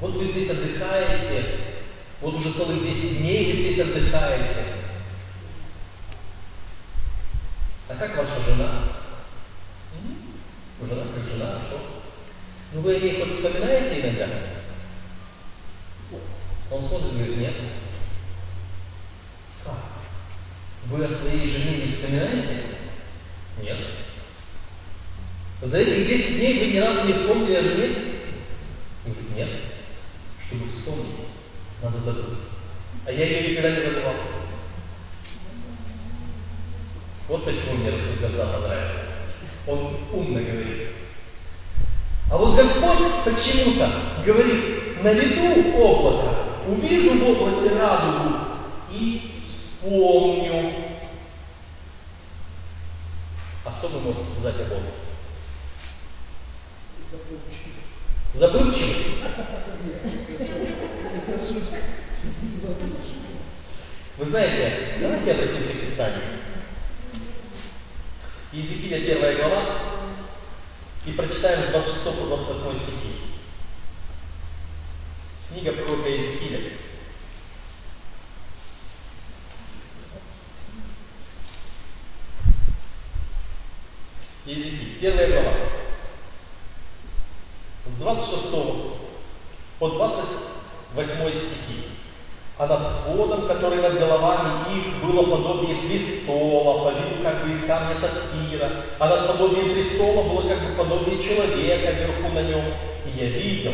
Вот 0.00 0.14
вы 0.14 0.32
здесь 0.32 0.50
отдыхаете, 0.50 1.44
вот 2.20 2.34
уже 2.34 2.52
целых 2.52 2.82
10 2.82 3.18
дней 3.18 3.52
вы 3.52 3.60
здесь 3.60 3.86
отдыхаете. 3.86 4.64
А 7.88 7.94
как 7.94 8.16
ваша 8.16 8.40
жена? 8.42 8.82
Жена 10.80 11.04
как 11.14 11.24
жена, 11.24 11.56
а 11.56 11.60
что? 11.66 11.80
Ну 12.72 12.80
вы 12.80 12.96
о 12.96 13.00
ней 13.00 13.20
хоть 13.20 13.36
вспоминаете 13.36 14.00
иногда? 14.00 14.28
Он 16.70 16.88
смотрит 16.88 17.12
говорит, 17.12 17.36
нет. 17.36 17.54
Вы 20.90 21.04
о 21.04 21.18
своей 21.20 21.50
жене 21.50 21.86
не 21.86 21.92
вспоминаете? 21.92 22.62
Нет. 23.62 23.78
За 25.62 25.78
эти 25.78 26.06
10 26.06 26.38
дней 26.38 26.60
вы 26.60 26.72
ни 26.72 26.78
разу 26.78 27.06
не 27.06 27.12
вспомнили 27.14 27.54
о 27.54 27.62
жене? 27.62 27.96
Говорит, 29.04 29.36
нет. 29.36 29.48
Чтобы 30.46 30.68
вспомнить, 30.70 31.14
надо 31.82 32.00
забыть. 32.00 32.38
А 33.06 33.12
я 33.12 33.26
ее 33.26 33.50
никогда 33.50 33.70
не 33.70 33.82
забывал. 33.86 34.14
Вот 37.28 37.44
почему 37.44 37.76
мне 37.76 37.90
Расул 37.90 38.38
понравился. 38.38 39.04
Он 39.66 39.96
умно 40.12 40.40
говорит. 40.40 40.90
А 42.30 42.36
вот 42.36 42.56
Господь 42.56 43.24
почему-то 43.24 43.90
говорит, 44.26 45.02
на 45.02 45.12
виду 45.12 45.78
облака, 45.78 46.34
увижу 46.68 47.18
в 47.18 47.30
облаке 47.30 47.76
радугу 47.76 48.36
и 48.90 49.43
вспомню. 49.84 50.72
А 53.64 53.78
что 53.78 53.88
вы 53.88 54.00
можете 54.00 54.32
сказать 54.32 54.60
о 54.60 54.64
Боге? 54.64 54.90
Забывчивый. 58.34 59.16
Вы 64.16 64.24
знаете, 64.26 64.98
давайте 65.00 65.32
обратимся 65.32 65.72
к 65.72 65.90
Писанию. 65.90 66.22
Иезекииля 68.52 69.06
первая 69.06 69.36
глава, 69.36 69.64
и 71.06 71.12
прочитаем 71.12 71.68
с 71.68 71.72
26 71.72 72.04
по 72.04 72.26
28 72.26 72.80
стихи. 72.82 73.20
Книга 75.50 75.72
пророка 75.72 76.08
Иезекииля. 76.08 76.83
Иезекииль, 84.46 84.98
первая 85.00 85.28
глава. 85.28 85.52
С 87.86 87.98
26 87.98 88.52
по 89.78 89.88
28 89.88 91.30
стихи. 91.30 91.88
А 92.58 92.66
над 92.66 93.04
сводом, 93.04 93.48
который 93.48 93.80
над 93.80 93.98
головами 93.98 94.76
их, 94.76 95.02
было 95.02 95.22
подобие 95.22 95.76
престола, 95.88 96.84
по 96.84 96.90
виду 96.90 97.22
как 97.22 97.42
бы 97.42 97.54
из 97.54 97.66
камня 97.66 97.96
сапфира, 97.98 98.70
а 98.98 99.08
над 99.08 99.28
подобием 99.28 99.72
престола 99.72 100.22
было 100.28 100.46
как 100.46 100.60
бы 100.60 100.74
подобие 100.74 101.24
человека 101.24 101.92
вверху 101.92 102.28
на 102.28 102.42
нем. 102.42 102.64
И 103.06 103.18
я 103.18 103.30
видел, 103.30 103.72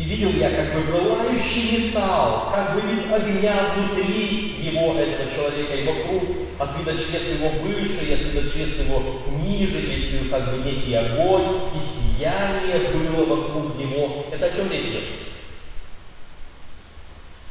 и 0.00 0.04
видел 0.04 0.30
я 0.32 0.50
как 0.50 0.74
бы 0.74 0.80
пылающий 0.90 1.88
металл, 1.88 2.50
как 2.54 2.74
бы 2.74 2.90
вид 2.90 3.12
огня 3.12 3.74
внутри 3.76 4.56
его, 4.62 4.98
этого 4.98 5.30
человека, 5.30 5.74
и 5.74 5.84
вокруг, 5.84 6.22
от 6.58 6.78
вида 6.78 6.96
чрест 6.96 7.26
его 7.38 7.50
выше, 7.60 8.06
и 8.06 8.14
от 8.14 8.20
вида 8.20 8.50
чрест 8.50 8.80
его 8.80 9.02
ниже, 9.44 9.78
и 9.78 10.28
как 10.30 10.52
бы 10.52 10.64
некий 10.64 10.94
огонь, 10.94 11.70
и 11.74 12.16
сияние 12.16 12.88
было 12.92 13.26
вокруг 13.26 13.76
него. 13.76 14.24
Это 14.32 14.46
о 14.46 14.56
чем 14.56 14.70
речь 14.70 14.86
идет? 14.86 15.04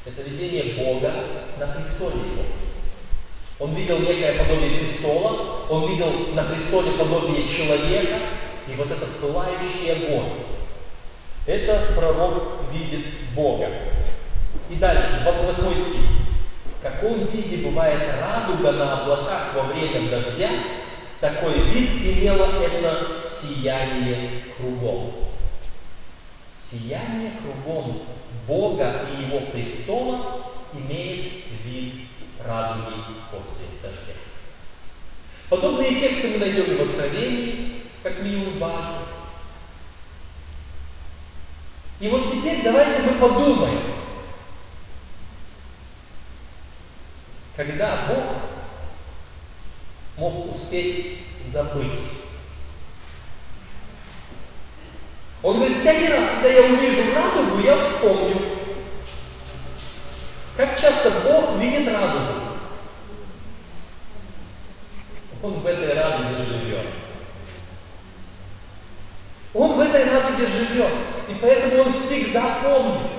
Это 0.06 0.27
видение 0.27 0.74
Бога 0.74 1.13
на 1.60 1.68
престоле 1.68 2.18
его. 2.18 2.46
Он 3.60 3.75
видел 3.75 4.00
некое 4.00 4.39
подобие 4.39 4.79
престола, 4.79 5.68
он 5.70 5.91
видел 5.91 6.34
на 6.34 6.46
престоле 6.46 6.94
подобие 6.94 7.48
человека, 7.56 8.18
и 8.68 8.75
вот 8.75 8.89
этот 8.89 9.20
пылающий 9.20 9.91
огонь. 9.91 10.59
Это 11.50 11.94
пророк 11.96 12.60
видит 12.72 13.08
Бога. 13.34 13.68
И 14.70 14.75
дальше, 14.75 15.22
28 15.24 15.89
стих. 15.89 16.01
В 16.77 16.84
каком 16.84 17.25
виде 17.25 17.68
бывает 17.68 18.03
радуга 18.22 18.72
на 18.72 19.01
облаках 19.01 19.56
во 19.56 19.63
время 19.63 20.12
дождя, 20.12 20.48
такой 21.20 21.60
вид 21.72 21.89
имело 22.03 22.62
это 22.62 23.24
сияние 23.41 24.43
кругом. 24.56 25.12
Сияние 26.69 27.32
кругом 27.41 28.04
Бога 28.47 29.08
и 29.12 29.23
Его 29.23 29.39
престола 29.47 30.19
имеет 30.71 31.45
вид 31.65 31.93
радуги 32.45 32.93
после 33.32 33.65
дождя. 33.82 34.13
Подобные 35.50 36.00
тексты 36.00 36.28
мы 36.28 36.38
найдем 36.38 36.78
в 36.78 36.89
Откровении, 36.91 37.82
как 38.04 38.19
минимум 38.21 38.60
важно. 38.60 39.18
И 41.99 42.07
вот 42.07 42.31
теперь 42.31 42.63
давайте 42.63 43.01
мы 43.01 43.19
подумаем, 43.19 43.81
когда 47.57 48.07
Бог 48.07 48.23
мог 50.17 50.55
успеть 50.55 51.19
забыть. 51.51 51.99
Он 55.43 55.57
говорит, 55.57 55.79
всякий 55.79 56.07
раз, 56.07 56.31
когда 56.35 56.49
я 56.49 56.62
увижу 56.73 57.13
радугу, 57.13 57.62
я 57.62 57.77
вспомню. 57.77 58.59
Как 60.55 60.79
часто 60.79 61.12
Бог 61.21 61.57
видит 61.59 61.88
радугу? 61.88 62.49
Он 65.41 65.59
в 65.59 65.65
этой 65.65 65.93
радуге 65.93 66.45
живет. 66.45 67.09
Он 69.53 69.77
в 69.77 69.79
этой 69.79 70.03
радуге 70.05 70.47
живет. 70.47 70.93
И 71.27 71.33
поэтому 71.41 71.83
он 71.83 71.93
всегда 71.93 72.59
помнит. 72.63 73.12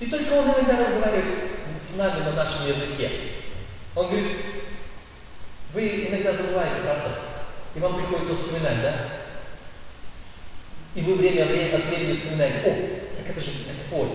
И 0.00 0.06
только 0.06 0.32
он 0.34 0.44
иногда 0.46 0.76
разговаривает 0.76 1.50
с 1.90 1.96
нами 1.96 2.24
на 2.24 2.32
нашем 2.32 2.66
языке. 2.66 3.10
Он 3.94 4.06
говорит, 4.08 4.36
вы 5.72 6.08
иногда 6.08 6.32
забываете, 6.32 6.82
правда? 6.82 7.18
И 7.74 7.80
вам 7.80 7.96
приходится 7.96 8.36
вспоминать, 8.36 8.82
да? 8.82 8.94
И 10.94 11.00
вы 11.00 11.14
время 11.14 11.44
от 11.76 11.84
времени 11.86 12.18
вспоминаете, 12.18 12.58
о, 12.68 13.16
так 13.18 13.30
это 13.30 13.40
же 13.40 13.50
Господь. 13.66 14.10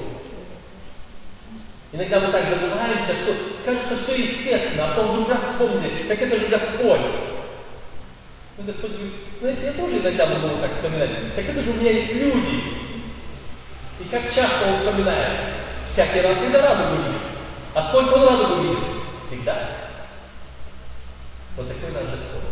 Иногда 1.93 2.19
мы 2.21 2.31
так 2.31 2.49
забываемся, 2.49 3.15
что 3.23 3.35
кажется 3.65 4.03
все 4.03 4.15
естественно, 4.15 4.85
а 4.85 4.95
потом 4.95 5.11
вдруг 5.11 5.29
раз 5.29 5.41
вспомнили, 5.51 6.03
так 6.07 6.21
это 6.21 6.39
же 6.39 6.47
Господь. 6.47 7.01
Ну, 8.57 8.63
Господь 8.65 8.91
говорит, 8.91 9.13
знаете, 9.39 9.65
я 9.65 9.73
тоже 9.73 9.99
иногда 9.99 10.25
могу 10.25 10.61
так 10.61 10.73
вспоминать. 10.75 11.35
Так 11.35 11.45
это 11.45 11.61
же 11.61 11.71
у 11.71 11.73
меня 11.75 11.91
есть 11.91 12.13
люди. 12.13 12.63
И 13.99 14.03
как 14.09 14.33
часто 14.33 14.67
он 14.67 14.79
вспоминает? 14.79 15.39
Всякий 15.91 16.21
раз, 16.21 16.37
когда 16.37 16.61
радугу 16.61 17.01
видит. 17.01 17.21
А 17.73 17.89
сколько 17.89 18.13
он 18.15 18.27
радугу 18.27 18.63
видит? 18.63 18.83
Всегда. 19.27 19.69
Вот 21.55 21.67
такой 21.67 21.91
наш 21.91 22.03
Господь. 22.03 22.51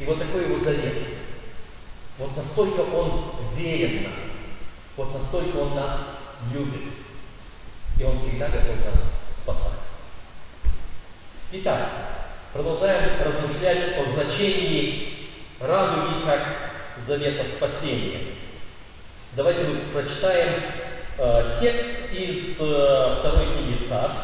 И 0.00 0.04
вот 0.04 0.18
такой 0.18 0.44
его 0.44 0.64
завет. 0.64 0.94
Вот 2.18 2.36
настолько 2.36 2.80
Он 2.80 3.32
верен 3.56 4.04
нам. 4.04 4.12
Вот 4.96 5.14
настолько 5.14 5.56
Он 5.56 5.74
нас 5.74 6.00
любит. 6.52 6.92
И 7.98 8.04
Он 8.04 8.18
всегда 8.20 8.48
готов 8.48 8.76
нас 8.76 9.00
спасать. 9.42 9.80
Итак, 11.52 11.90
продолжаем 12.52 13.22
размышлять 13.22 13.98
о 13.98 14.12
значении 14.14 15.15
радуги 15.60 16.24
как 16.24 16.42
завета 17.06 17.56
спасения. 17.56 18.34
Давайте 19.32 19.64
мы 19.64 19.80
прочитаем 19.92 20.62
э, 21.18 21.58
текст 21.60 22.12
из 22.12 22.56
э, 22.58 23.16
второй 23.20 23.54
книги 23.54 23.88
Царств, 23.88 24.20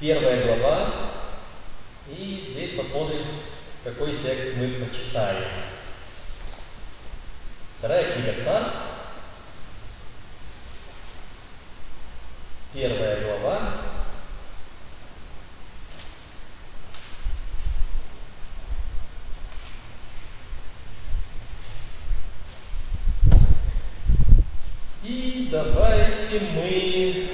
первая 0.00 0.44
глава, 0.44 0.92
и 2.08 2.50
здесь 2.52 2.76
посмотрим, 2.78 3.26
какой 3.84 4.22
текст 4.22 4.56
мы 4.56 4.68
прочитаем. 4.68 5.44
Вторая 7.78 8.12
книга 8.12 8.44
Царств, 8.44 8.76
первая 12.72 13.24
глава, 13.24 13.72
И 25.08 25.48
давайте 25.50 26.38
мы 26.52 27.30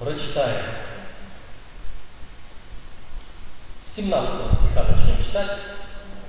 прочитаем. 0.00 0.64
17 3.94 4.58
стиха 4.58 4.86
начнем 4.88 5.24
читать 5.24 5.58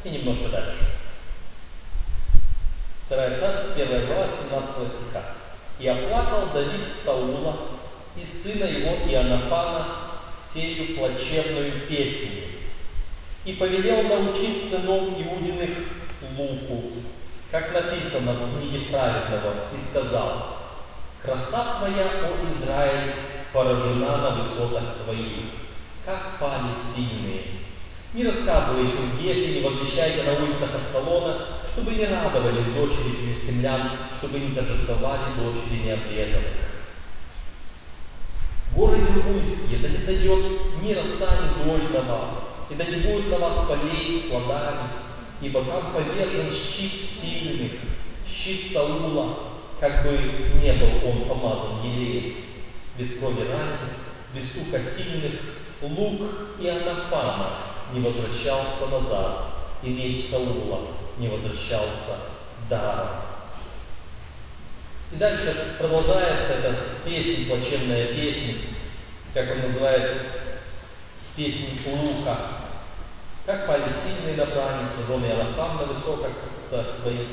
и 0.04 0.10
немножко 0.12 0.50
дальше. 0.50 0.86
Вторая 3.08 3.40
царство, 3.40 3.74
первая 3.76 4.06
глава, 4.06 4.28
17 4.44 5.02
стиха. 5.02 5.34
«И 5.80 5.88
оплакал 5.88 6.54
Давид 6.54 6.82
Саула 7.04 7.58
и 8.16 8.44
сына 8.44 8.66
его 8.66 9.10
Иоаннафана 9.10 9.88
сею 10.54 10.96
плачевную 10.96 11.88
песню, 11.88 12.44
и 13.46 13.54
повелел 13.54 14.04
научить 14.04 14.70
сынов 14.70 15.10
Иудиных 15.20 15.72
луку, 16.38 16.84
как 17.56 17.72
написано 17.72 18.34
в 18.34 18.60
книге 18.60 18.88
праведного, 18.92 19.54
и 19.72 19.90
сказал, 19.90 20.58
«Краса 21.22 21.78
твоя, 21.80 22.04
о 22.04 22.36
Израиль, 22.52 23.14
поражена 23.54 24.18
на 24.18 24.30
высотах 24.32 24.84
твоих, 25.06 25.46
как 26.06 26.38
пали 26.38 26.76
сильные. 26.94 27.44
Не 28.14 28.26
рассказывайте 28.26 28.98
лгете, 28.98 29.54
не 29.54 29.62
возвещайте 29.62 30.24
на 30.24 30.34
улицах 30.44 30.70
Аскалона, 30.76 31.38
чтобы 31.72 31.94
не 31.94 32.06
радовались 32.06 32.74
дочери 32.74 33.16
филистимлян, 33.22 33.92
чтобы 34.18 34.40
не 34.40 34.54
торжествовали 34.54 35.36
дочери 35.38 35.86
необрезанных. 35.86 36.44
Горы 38.76 38.98
Вилуйские, 38.98 39.80
да 39.80 39.88
не 39.88 40.06
сойдет 40.06 40.82
ни 40.82 40.94
роса, 40.94 41.38
ни 41.40 41.64
дождь 41.64 41.94
на 41.94 42.02
вас, 42.02 42.30
и 42.70 42.76
да 42.76 42.84
не 42.84 42.98
будет 42.98 43.30
на 43.30 43.38
вас 43.38 43.66
полей 43.70 44.26
с 44.26 44.30
плодами, 44.30 45.05
ибо 45.46 45.64
там 45.64 45.94
повержен 45.94 46.52
щит 46.56 46.92
сильных, 47.22 47.74
щит 48.28 48.74
Саула, 48.74 49.38
как 49.80 50.04
бы 50.04 50.12
не 50.62 50.74
был 50.74 51.08
он 51.08 51.28
помазан 51.28 51.84
елеем, 51.84 52.36
без 52.98 53.20
крови 53.20 53.48
раненых, 53.48 53.92
без 54.34 54.50
стука 54.50 54.82
сильных, 54.98 55.34
лук 55.82 56.22
и 56.60 56.68
анафана 56.68 57.52
не 57.94 58.00
возвращался 58.00 58.88
назад, 58.88 59.46
и 59.84 59.90
меч 59.90 60.32
Саула 60.32 60.88
не 61.20 61.28
возвращался 61.28 62.20
даром. 62.68 63.10
И 65.12 65.18
дальше 65.18 65.76
продолжается 65.78 66.54
эта 66.54 66.76
песня, 67.06 67.46
плачевная 67.46 68.08
песня, 68.08 68.56
как 69.36 69.52
он 69.52 69.72
называет, 69.72 70.22
песнь 71.36 71.82
Лука. 71.86 72.65
Как 73.46 73.68
пали 73.68 73.94
сильные 74.04 74.36
добраницы, 74.36 75.06
жены 75.08 75.26
Иоаннафан 75.26 75.78
на 75.78 75.84
высоках 75.84 76.32
твоих. 76.70 77.28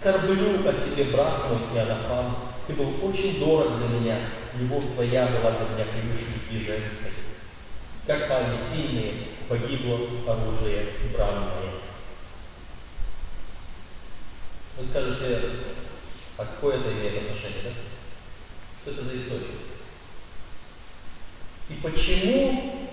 Скорблю 0.00 0.68
о 0.68 0.72
тебе, 0.72 1.04
брат 1.04 1.48
мой 1.48 1.60
Иоаннафан, 1.76 2.34
ты 2.66 2.72
был 2.72 2.94
очень 3.06 3.38
дорог 3.38 3.78
для 3.78 3.98
меня, 3.98 4.18
любовь 4.58 4.92
твоя 4.94 5.26
была 5.28 5.52
для 5.52 5.68
меня 5.68 5.92
превыше 5.92 6.26
любви 6.34 6.66
женской. 6.66 7.12
Как 8.06 8.28
пали 8.28 8.58
сильные, 8.72 9.28
погибло 9.48 10.00
оружие 10.26 10.86
бранное. 11.16 11.70
Вы 14.76 14.86
скажете, 14.90 15.40
а 16.36 16.44
какое 16.44 16.80
это 16.80 16.92
имеет 16.92 17.22
отношение, 17.22 17.62
да? 17.62 17.70
Что 18.82 18.90
это 18.90 19.04
за 19.04 19.16
история? 19.16 19.54
И 21.70 21.74
почему 21.74 22.88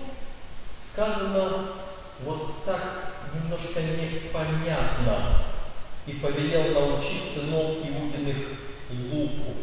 сказано 0.92 1.81
вот 2.24 2.64
так 2.64 3.14
немножко 3.34 3.80
непонятно 3.80 5.44
и 6.06 6.12
повелел 6.14 6.72
научить 6.74 7.34
сынов 7.34 7.78
Иудиных 7.78 8.36
луку. 8.90 9.54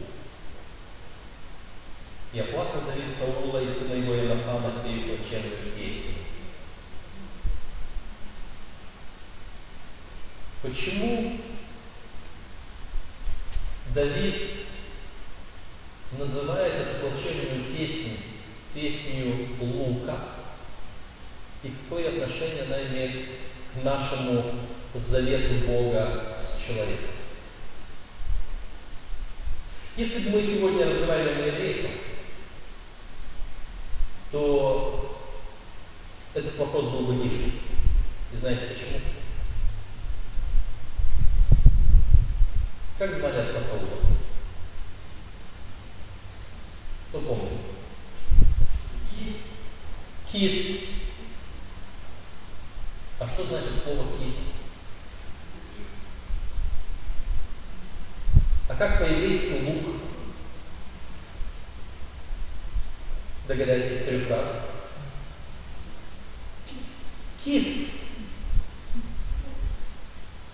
И 2.32 2.40
оплакал 2.40 2.82
Давид 2.82 3.16
Саула 3.20 3.62
и 3.62 3.80
сына 3.80 3.94
его 3.94 4.16
Иоаннафана 4.16 4.84
сею 4.84 5.18
плачевную 5.18 5.72
песню. 5.76 6.14
Почему 10.62 11.38
Давид 13.96 14.66
называет 16.12 16.74
эту 16.74 17.00
плачевную 17.02 17.76
песню 17.76 18.18
песню 18.74 19.50
Лука, 19.60 20.20
и 21.64 21.70
какое 21.70 22.10
отношение 22.10 22.64
она 22.64 22.84
имеет 22.88 23.28
к 23.74 23.84
нашему 23.84 24.44
завету 25.10 25.68
Бога 25.68 26.38
с 26.44 26.66
человеком. 26.66 27.10
Если 29.98 30.20
бы 30.20 30.30
мы 30.30 30.44
сегодня 30.44 30.90
разговаривали 30.90 31.42
на 31.42 31.46
еврейском, 31.48 31.92
то 34.32 35.20
этот 36.34 36.58
вопрос 36.58 36.86
был 36.86 37.08
бы 37.08 37.16
ниже. 37.16 37.52
И 38.32 38.38
знаете 38.38 38.68
почему? 38.68 39.00
Как 42.98 43.18
звали 43.18 43.38
отца 43.38 43.64
Саула? 43.64 44.00
Кто 47.10 47.22
помнит? 47.22 47.60
Кис. 49.12 49.36
Кис. 50.32 50.90
Что 53.40 53.48
значит 53.48 53.84
слово 53.86 54.04
кис? 54.18 54.36
А 58.68 58.76
как 58.76 59.00
по-еврейски 59.00 59.64
лук? 59.64 59.96
Догадайтесь 63.48 64.06
трех 64.06 64.30
раз. 64.30 64.46
Кис. 67.46 67.88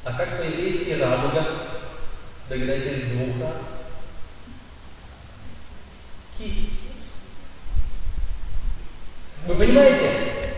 А 0.04 0.14
как 0.14 0.38
по-еврейски 0.38 0.92
радуга? 1.02 1.68
Догадайтесь 2.48 3.10
двух 3.14 3.42
раз. 3.42 3.56
Кисть. 6.38 6.82
Вы 9.48 9.56
понимаете? 9.56 10.54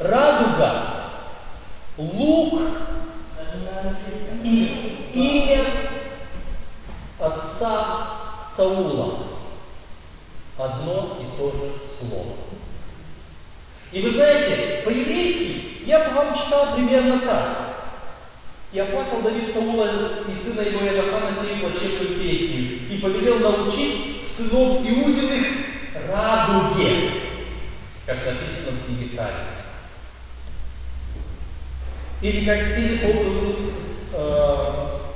Радуга, 0.00 0.93
лук 1.96 2.60
и 4.42 5.10
имя 5.14 5.64
отца 7.18 8.06
Саула. 8.56 9.18
Одно 10.56 11.18
и 11.20 11.36
то 11.36 11.50
же 11.50 11.72
слово. 11.98 12.34
И 13.92 14.02
вы 14.02 14.12
знаете, 14.12 14.82
по-еврейски 14.84 15.84
я 15.86 16.08
бы 16.08 16.14
вам 16.14 16.34
читал 16.36 16.74
примерно 16.74 17.20
так. 17.20 17.74
И 18.72 18.78
оплакал 18.78 19.22
Давид 19.22 19.54
Саула 19.54 19.88
и 20.26 20.44
сына 20.44 20.60
его 20.62 20.80
Иоанна 20.80 21.36
сию 21.40 21.60
плачевную 21.60 22.18
песню, 22.20 22.88
и 22.90 22.98
повелел 23.00 23.38
научить 23.38 24.36
сынов 24.36 24.80
Иудиных 24.80 25.46
радуге, 26.08 27.12
как 28.04 28.16
написано 28.26 28.72
в 28.72 28.86
книге 28.86 29.16
Тарик. 29.16 29.63
Или 32.24 32.46
как 32.46 32.78
или 32.78 33.02
э, 34.14 34.66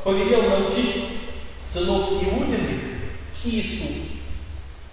повелел 0.04 0.42
научить 0.42 1.04
сынов 1.72 2.22
Иудиных 2.22 2.82
Кису, 3.42 3.86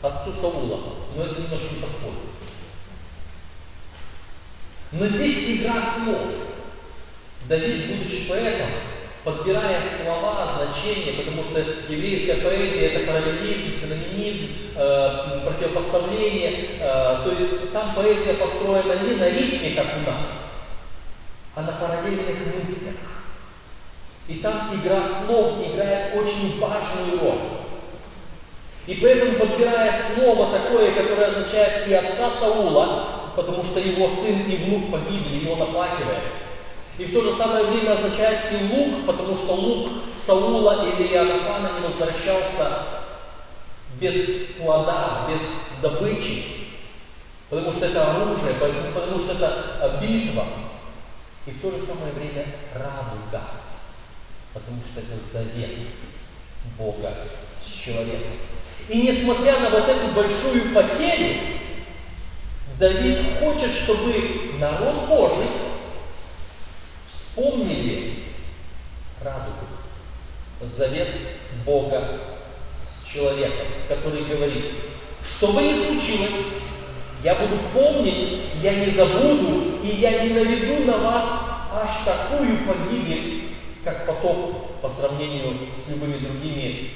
отцу 0.02 0.32
Саула. 0.40 0.94
Но 1.14 1.24
это 1.26 1.42
немножко 1.42 1.76
не 1.76 1.82
подходит. 1.82 2.20
Но 4.94 5.08
здесь 5.08 5.60
игра 5.60 5.96
слов. 5.96 6.32
Давид, 7.50 7.88
будучи 7.88 8.30
поэтом, 8.30 8.70
подбирая 9.26 10.02
слова, 10.02 10.64
значения, 10.64 11.22
потому 11.22 11.44
что 11.44 11.60
еврейская 11.90 12.36
поэзия 12.36 12.92
это 12.92 13.08
параллелизм, 13.08 13.82
синонимизм, 13.82 14.48
э, 14.78 15.42
противопоставление, 15.46 16.80
э, 16.80 17.20
то 17.26 17.36
есть 17.38 17.74
там 17.74 17.94
поэзия 17.94 18.36
построена 18.36 19.04
не 19.04 19.16
на 19.18 19.30
ритме, 19.30 19.72
как 19.72 19.98
у 19.98 20.10
нас, 20.10 20.45
а 21.56 21.62
на 21.62 21.72
параллельных 21.74 22.28
мыслях. 22.28 22.96
И 24.28 24.36
там 24.36 24.72
игра 24.76 25.26
слов 25.26 25.54
играет 25.66 26.16
очень 26.16 26.60
важную 26.60 27.20
роль. 27.20 27.40
И 28.88 28.96
поэтому, 28.96 29.38
подбирая 29.40 30.16
слово 30.16 30.60
такое, 30.60 30.94
которое 30.94 31.28
означает 31.28 31.88
и 31.88 31.94
отца 31.94 32.32
Саула, 32.40 33.32
потому 33.36 33.64
что 33.64 33.80
его 33.80 34.08
сын 34.22 34.42
и 34.48 34.56
внук 34.58 34.92
погибли, 34.92 35.40
и 35.40 35.50
он 35.50 35.62
оплакивает, 35.62 36.22
и 36.98 37.06
в 37.06 37.14
то 37.14 37.22
же 37.24 37.38
самое 37.38 37.66
время 37.66 37.94
означает 37.94 38.54
и 38.54 38.74
лук, 38.74 39.06
потому 39.06 39.36
что 39.36 39.54
лук 39.54 39.92
Саула 40.26 40.86
или 40.86 41.08
Иоаннафана 41.08 41.72
не 41.80 41.88
возвращался 41.88 42.84
без 44.00 44.56
плода, 44.58 45.28
без 45.30 45.82
добычи, 45.82 46.46
потому 47.50 47.74
что 47.74 47.86
это 47.86 48.12
оружие, 48.12 48.56
потому, 48.94 49.20
что 49.20 49.34
это 49.34 50.00
битва. 50.02 50.46
И 51.46 51.52
в 51.52 51.62
то 51.62 51.72
же 51.72 51.86
самое 51.86 52.12
время 52.14 52.46
радуга, 52.74 53.44
потому 54.54 54.82
что 54.92 55.00
это 55.00 55.20
завет 55.32 55.78
Бога 56.78 57.14
с 57.64 57.84
человеком. 57.84 58.34
И 58.90 59.02
несмотря 59.02 59.60
на 59.60 59.70
вот 59.70 59.88
эту 59.88 60.14
большую 60.14 60.74
потерю, 60.74 61.42
Давид 62.80 63.40
хочет, 63.40 63.84
чтобы 63.84 64.56
народ 64.60 65.08
Божий 65.08 65.50
Помнили 67.36 68.24
радугу, 69.22 69.66
завет 70.78 71.10
Бога 71.66 72.22
с 72.80 73.14
человеком, 73.14 73.68
который 73.90 74.24
говорит, 74.24 74.66
что 75.36 75.52
бы 75.52 75.62
ни 75.62 75.86
случилось, 75.86 76.46
я 77.26 77.34
буду 77.34 77.58
помнить, 77.74 78.40
я 78.62 78.86
не 78.86 78.92
забуду, 78.92 79.82
и 79.84 79.96
я 79.96 80.26
не 80.26 80.34
наведу 80.34 80.86
на 80.86 80.98
вас 80.98 81.24
аж 81.72 82.06
такую 82.06 82.68
погибель, 82.68 83.50
как 83.84 84.06
потоп 84.06 84.80
по 84.80 84.90
сравнению 84.92 85.58
с 85.84 85.90
любыми 85.90 86.20
другими 86.20 86.92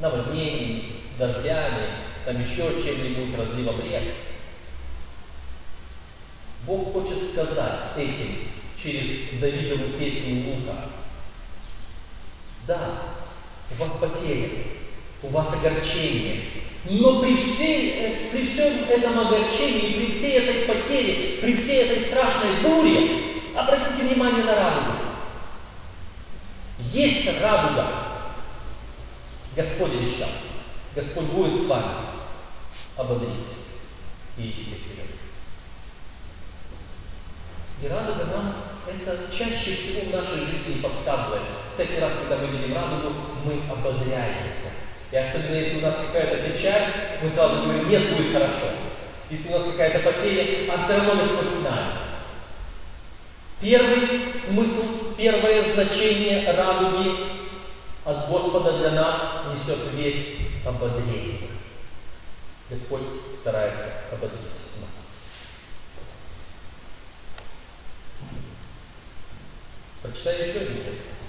наводнениями, 0.00 0.82
дождями, 1.16 1.90
там 2.24 2.42
еще 2.42 2.82
чем-нибудь 2.82 3.38
разливом 3.38 3.80
рек. 3.82 4.14
Бог 6.66 6.92
хочет 6.92 7.30
сказать 7.30 7.96
этим 7.96 8.48
через 8.82 9.40
Давидову 9.40 9.96
песню 9.96 10.44
Лука. 10.44 10.88
Да, 12.66 12.94
у 13.70 13.80
вас 13.80 13.92
потери, 14.00 14.66
у 15.22 15.28
вас 15.28 15.54
огорчение, 15.54 16.46
но 16.84 17.20
при, 17.20 17.36
всей, 17.36 17.90
э, 17.90 18.30
при 18.32 18.52
всем 18.52 18.84
этом 18.88 19.18
огорчении, 19.18 19.94
при 19.94 20.18
всей 20.18 20.38
этой 20.38 20.66
потере, 20.66 21.38
при 21.40 21.54
всей 21.56 21.82
этой 21.82 22.06
страшной 22.06 22.62
буре, 22.62 23.42
обратите 23.54 24.02
внимание 24.02 24.44
на 24.44 24.54
радугу. 24.56 24.92
Есть 26.78 27.40
радуга. 27.40 27.86
Господь 29.54 29.92
обещал. 29.92 30.30
Господь 30.96 31.26
будет 31.26 31.66
с 31.66 31.68
вами. 31.68 31.92
Ободритесь 32.96 33.62
и 34.36 34.42
идите 34.42 34.76
вперед. 34.76 35.06
И 37.82 37.88
радуга 37.88 38.24
нам 38.24 38.54
это 38.88 39.30
чаще 39.36 39.76
всего 39.76 40.10
в 40.10 40.10
нашей 40.10 40.46
жизни 40.46 40.82
подсказывает. 40.82 41.42
Всякий 41.74 42.00
раз, 42.00 42.12
когда 42.20 42.44
мы 42.44 42.56
видим 42.56 42.74
радугу, 42.74 43.14
мы 43.44 43.60
ободряемся. 43.70 44.72
И 45.12 45.16
особенно 45.16 45.56
если 45.56 45.78
у 45.78 45.82
нас 45.82 45.94
какая-то 46.06 46.38
печаль, 46.38 47.18
мы 47.22 47.30
сразу 47.30 47.62
говорим, 47.64 47.88
нет, 47.90 48.16
будет 48.16 48.32
хорошо. 48.32 48.66
Если 49.28 49.48
у 49.48 49.58
нас 49.58 49.70
какая-то 49.70 50.10
потеря, 50.10 50.72
а 50.72 50.84
все 50.84 50.96
равно 50.96 51.22
Господь 51.22 51.60
с 51.60 51.62
нами. 51.62 51.92
Первый 53.60 54.32
смысл, 54.46 55.14
первое 55.16 55.74
значение 55.74 56.50
радуги 56.50 57.14
от 58.06 58.28
Господа 58.28 58.78
для 58.78 58.92
нас 58.92 59.42
несет 59.52 59.92
весь 59.92 60.38
ободрение. 60.64 61.50
Господь 62.70 63.02
старается 63.40 63.92
ободрить 64.10 64.40
нас. 64.80 64.90
Прочитаю 70.02 70.48
еще 70.48 70.60
один 70.60 70.76
текст. 70.76 71.21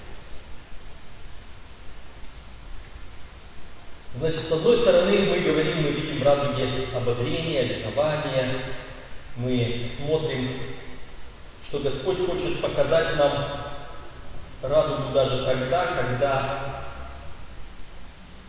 Значит, 4.18 4.48
с 4.48 4.52
одной 4.52 4.80
стороны, 4.82 5.18
мы 5.26 5.40
говорим, 5.40 5.82
мы 5.82 5.90
видим 5.90 6.20
в 6.20 6.22
радуге 6.22 6.86
ободрение, 6.94 7.64
ликование, 7.64 8.60
мы 9.36 9.90
смотрим, 9.98 10.50
что 11.68 11.80
Господь 11.80 12.24
хочет 12.24 12.60
показать 12.60 13.16
нам 13.16 13.46
радугу 14.62 15.12
даже 15.12 15.44
тогда, 15.44 15.86
когда 15.96 16.84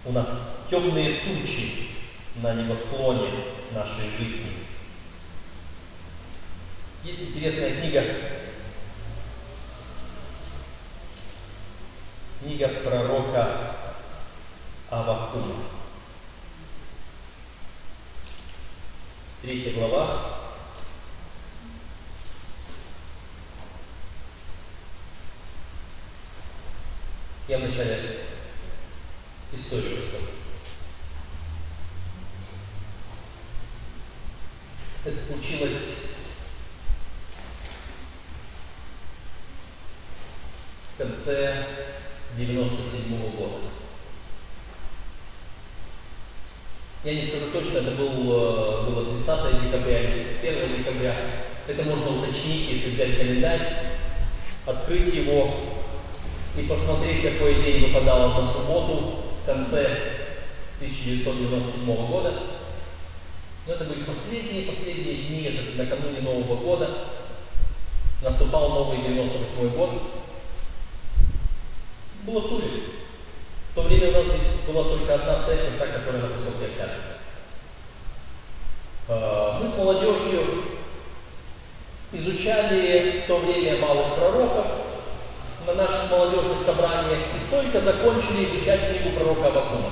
у 0.06 0.12
нас 0.12 0.28
темные 0.69 1.21
тучи 1.21 1.89
на 2.36 2.54
небосклоне 2.54 3.30
нашей 3.73 4.12
жизни. 4.19 4.54
Есть 7.04 7.21
интересная 7.21 7.82
книга, 7.82 8.04
книга 12.39 12.67
пророка 12.84 13.75
Авакума. 14.89 15.56
Третья 19.41 19.74
глава. 19.74 20.41
Я 27.48 27.58
вначале 27.60 28.26
историю 29.54 29.98
расскажу. 29.98 30.32
Это 35.04 35.26
случилось 35.26 35.84
в 40.93 40.98
конце 40.98 41.67
97 42.38 43.13
-го 43.13 43.30
года. 43.38 43.85
Я 47.06 47.13
не 47.13 47.28
скажу 47.28 47.52
точно, 47.54 47.78
это 47.78 47.91
был, 47.91 48.10
э, 48.10 48.89
было 48.89 49.06
30 49.24 49.62
декабря 49.62 50.02
или 50.02 50.24
31 50.41 50.78
декабря. 50.80 51.15
Это 51.68 51.84
можно 51.84 52.18
уточнить, 52.18 52.68
если 52.68 52.96
взять 52.96 53.18
календарь, 53.20 53.62
открыть 54.65 55.13
его 55.13 55.52
и 56.58 56.63
посмотреть, 56.63 57.22
какой 57.22 57.63
день 57.63 57.86
выпадал 57.86 58.30
на 58.30 58.54
субботу 58.54 59.20
в 59.44 59.46
конце 59.46 60.00
1997 60.80 62.08
года. 62.08 62.34
Но 63.68 63.74
это 63.74 63.84
были 63.84 64.02
последние-последние 64.02 65.28
дни, 65.28 65.44
это 65.44 65.78
накануне 65.78 66.22
Нового 66.22 66.56
года. 66.56 66.89
Наступал 68.24 68.70
новый 68.70 69.04
98 69.04 69.70
год. 69.78 69.91
Было 72.26 72.41
Туре. 72.50 73.05
В 73.76 73.78
то 73.78 73.90
время 73.90 74.08
у 74.08 74.12
нас 74.14 74.24
здесь 74.24 74.74
была 74.74 74.86
только 74.86 75.16
одна 75.16 75.46
церковь, 75.46 75.78
та, 75.78 75.88
которая 75.88 76.22
на 76.22 76.30
поселке 76.30 76.68
Октябрьская. 76.68 77.18
А, 79.10 79.60
мы 79.60 79.70
с 79.70 79.78
молодежью 79.78 80.64
изучали 82.14 83.24
в 83.24 83.28
то 83.28 83.40
время 83.40 83.80
малых 83.80 84.16
пророков 84.16 84.66
на 85.68 85.74
наших 85.74 86.10
молодежных 86.10 86.66
собраниях 86.66 87.20
и 87.20 87.52
только 87.52 87.82
закончили 87.82 88.46
изучать 88.46 88.92
книгу 88.92 89.18
пророка 89.18 89.48
Авакума. 89.48 89.92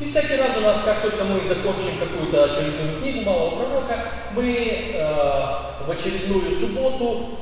И 0.00 0.10
всякий 0.10 0.36
раз 0.36 0.56
у 0.56 0.60
нас, 0.60 0.82
как 0.86 1.02
только 1.02 1.24
мы 1.24 1.46
закончим 1.46 1.98
какую-то 1.98 2.44
очередную 2.44 3.02
книгу 3.02 3.20
малого 3.20 3.66
пророка, 3.66 3.98
мы 4.32 4.94
э, 4.94 5.86
в 5.86 5.90
очередную 5.90 6.58
субботу 6.58 7.36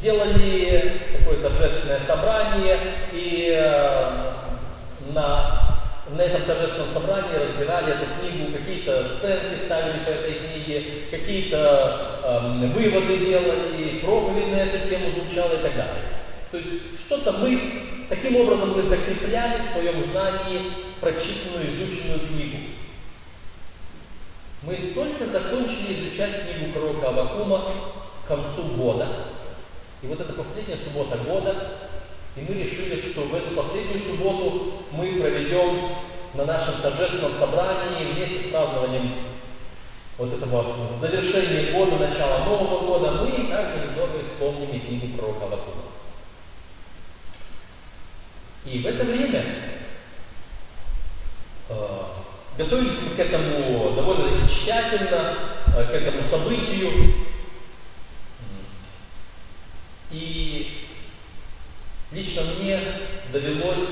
делали 0.00 1.00
такое 1.18 1.42
торжественное 1.42 2.00
собрание 2.06 2.78
и 3.12 3.54
э, 3.54 4.31
на, 5.14 5.78
на 6.10 6.20
этом 6.20 6.42
торжественном 6.42 6.92
собрании 6.92 7.34
разбирали 7.34 7.94
эту 7.94 8.06
книгу, 8.18 8.52
какие-то 8.52 9.16
сценки 9.18 9.64
ставили 9.66 10.04
по 10.04 10.10
этой 10.10 10.34
книге, 10.34 10.84
какие-то 11.10 12.20
э, 12.24 12.66
выводы 12.68 13.18
делали, 13.18 14.00
проповедь 14.00 14.48
на 14.48 14.56
эту 14.56 14.88
тему 14.88 15.10
звучала 15.10 15.54
и 15.54 15.62
так 15.62 15.76
далее. 15.76 16.04
То 16.50 16.58
есть 16.58 16.68
что-то 17.06 17.32
мы, 17.32 18.06
таким 18.08 18.36
образом 18.36 18.76
мы 18.76 18.82
закрепляли 18.88 19.62
в 19.62 19.72
своем 19.72 20.10
знании 20.10 20.72
прочитанную, 21.00 21.74
изученную 21.74 22.20
книгу. 22.28 22.58
Мы 24.62 24.76
только 24.94 25.26
закончили 25.26 26.08
изучать 26.08 26.42
книгу 26.42 26.72
пророка 26.72 27.08
Авакума 27.08 27.64
к 28.24 28.28
концу 28.28 28.62
года. 28.76 29.08
И 30.02 30.06
вот 30.06 30.20
это 30.20 30.32
последняя 30.34 30.78
суббота 30.84 31.16
года, 31.18 31.54
и 32.36 32.40
мы 32.40 32.54
решили, 32.54 33.12
что 33.12 33.22
в 33.22 33.34
эту 33.34 33.54
последнюю 33.54 34.02
субботу 34.04 34.84
мы 34.92 35.20
проведем 35.20 35.96
на 36.34 36.46
нашем 36.46 36.80
торжественном 36.80 37.38
собрании 37.38 38.12
вместе 38.12 38.48
с 38.48 38.52
празднованием 38.52 39.12
вот 40.16 40.32
этого 40.32 40.98
завершения 41.00 41.72
года, 41.72 41.98
начала 41.98 42.44
Нового 42.44 42.86
года, 42.86 43.22
мы 43.22 43.48
также 43.48 43.86
немного 43.86 44.24
вспомним 44.24 44.80
книгу 44.80 45.16
пророка 45.18 45.44
Авакума. 45.44 45.82
И 48.64 48.78
в 48.78 48.86
это 48.86 49.04
время 49.04 49.44
э, 51.68 51.98
готовились 52.56 52.98
мы 53.02 53.16
к 53.16 53.18
этому 53.18 53.94
довольно 53.94 54.48
тщательно, 54.48 55.36
э, 55.76 55.84
к 55.84 55.90
этому 55.90 56.30
событию. 56.30 57.14
И 60.12 60.91
Лично 62.12 62.42
мне 62.42 62.78
довелось 63.32 63.88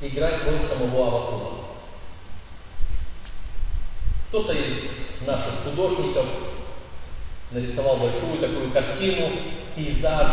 играть 0.00 0.44
роль 0.46 0.68
самого 0.68 1.06
Авакума. 1.06 1.50
Кто-то 4.28 4.52
из 4.52 5.24
наших 5.24 5.62
художников 5.62 6.26
нарисовал 7.52 7.98
большую 7.98 8.38
такую 8.40 8.72
картину, 8.72 9.30
пейзаж 9.76 10.32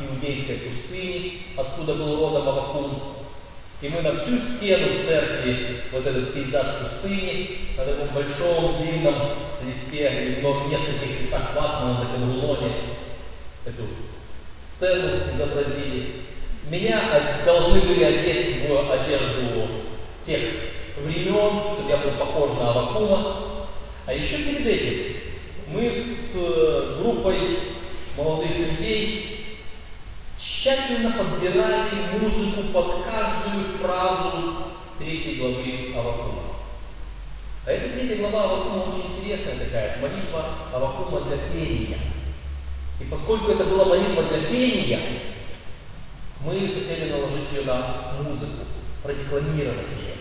иудейской 0.00 0.56
пустыни, 0.58 1.42
откуда 1.56 1.94
был 1.94 2.16
родом 2.16 2.48
Авакум. 2.48 3.02
И 3.80 3.88
мы 3.88 4.00
на 4.00 4.14
всю 4.20 4.38
стену 4.38 5.04
церкви, 5.04 5.82
вот 5.90 6.06
этот 6.06 6.32
пейзаж 6.32 6.66
пустыни, 6.80 7.74
на 7.76 7.84
таком 7.84 8.08
большом 8.14 8.82
длинном 8.82 9.16
листе, 9.64 10.36
или 10.36 10.40
в 10.40 10.68
нескольких 10.68 11.22
листах 11.22 11.54
на 11.56 12.04
таком 12.04 12.32
рулоне, 12.32 12.72
эту 13.64 13.82
сцену 14.76 15.34
изобразили. 15.34 16.31
Меня 16.68 17.42
должны 17.44 17.80
были 17.80 18.04
одеть 18.04 18.68
в 18.68 18.92
одежду 18.92 19.68
тех 20.26 20.40
времен, 21.04 21.74
чтобы 21.74 21.90
я 21.90 21.96
был 21.96 22.12
похож 22.12 22.50
на 22.58 22.70
Авакума. 22.70 23.36
А 24.06 24.14
еще 24.14 24.38
перед 24.38 24.66
этим 24.66 25.16
мы 25.68 25.88
с 25.88 26.34
э, 26.34 26.96
группой 27.00 27.58
молодых 28.16 28.50
людей 28.56 29.56
тщательно 30.38 31.12
подбирали 31.12 31.90
музыку 32.20 32.72
под 32.72 33.04
каждую 33.04 33.78
фразу 33.80 34.54
третьей 34.98 35.36
главы 35.36 35.92
Авакума. 35.96 36.42
А 37.66 37.70
эта 37.72 37.96
третья 37.96 38.16
глава 38.16 38.44
Авакума 38.44 38.84
очень 38.84 39.16
интересная 39.16 39.64
такая, 39.64 39.98
молитва 40.00 40.46
Авакума 40.72 41.22
для 41.22 41.38
пения. 41.52 41.98
И 43.00 43.04
поскольку 43.04 43.52
это 43.52 43.64
была 43.64 43.84
молитва 43.84 44.24
для 44.24 44.48
пения, 44.48 45.00
мы 46.44 46.68
хотели 46.68 47.12
наложить 47.12 47.52
ее 47.52 47.64
на 47.64 48.14
музыку, 48.22 48.66
продекламировать 49.02 49.88
ее. 49.98 50.14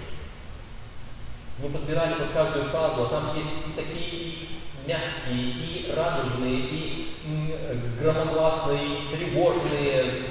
Мы 1.60 1.70
подбирали 1.70 2.16
под 2.16 2.32
каждую 2.32 2.70
фразу, 2.70 3.04
а 3.04 3.10
там 3.10 3.38
есть 3.38 3.50
и 3.68 3.72
такие 3.76 4.34
мягкие, 4.88 5.88
и 5.88 5.92
радужные, 5.96 6.60
и 6.60 7.12
громогласные, 8.00 8.84
и 8.84 9.16
тревожные, 9.16 10.24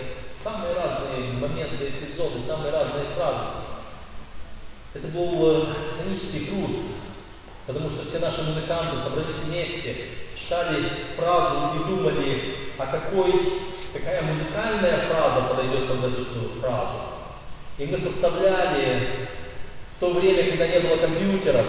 самые 0.43 0.75
разные 0.75 1.33
моменты, 1.35 1.89
эпизоды, 1.89 2.47
самые 2.47 2.73
разные 2.73 3.05
фразы. 3.17 3.47
Это 4.93 5.07
был 5.09 5.67
титанический 5.97 6.47
э, 6.47 6.51
труд, 6.51 6.71
потому 7.67 7.91
что 7.91 8.05
все 8.07 8.19
наши 8.19 8.43
музыканты 8.43 9.05
собрались 9.05 9.45
вместе, 9.45 10.09
читали 10.37 10.91
фразу 11.17 11.77
и 11.77 11.85
думали, 11.85 12.57
а 12.77 12.87
какой, 12.87 13.33
какая 13.93 14.23
музыкальная 14.23 15.09
фраза 15.09 15.49
подойдет 15.49 15.89
под 15.89 16.05
эту 16.05 16.61
фразу. 16.61 16.99
И 17.79 17.87
мы 17.87 17.99
составляли 17.99 19.29
в 19.97 20.01
то 20.01 20.13
время, 20.13 20.51
когда 20.51 20.67
не 20.67 20.81
было 20.81 20.97
компьютеров, 20.99 21.67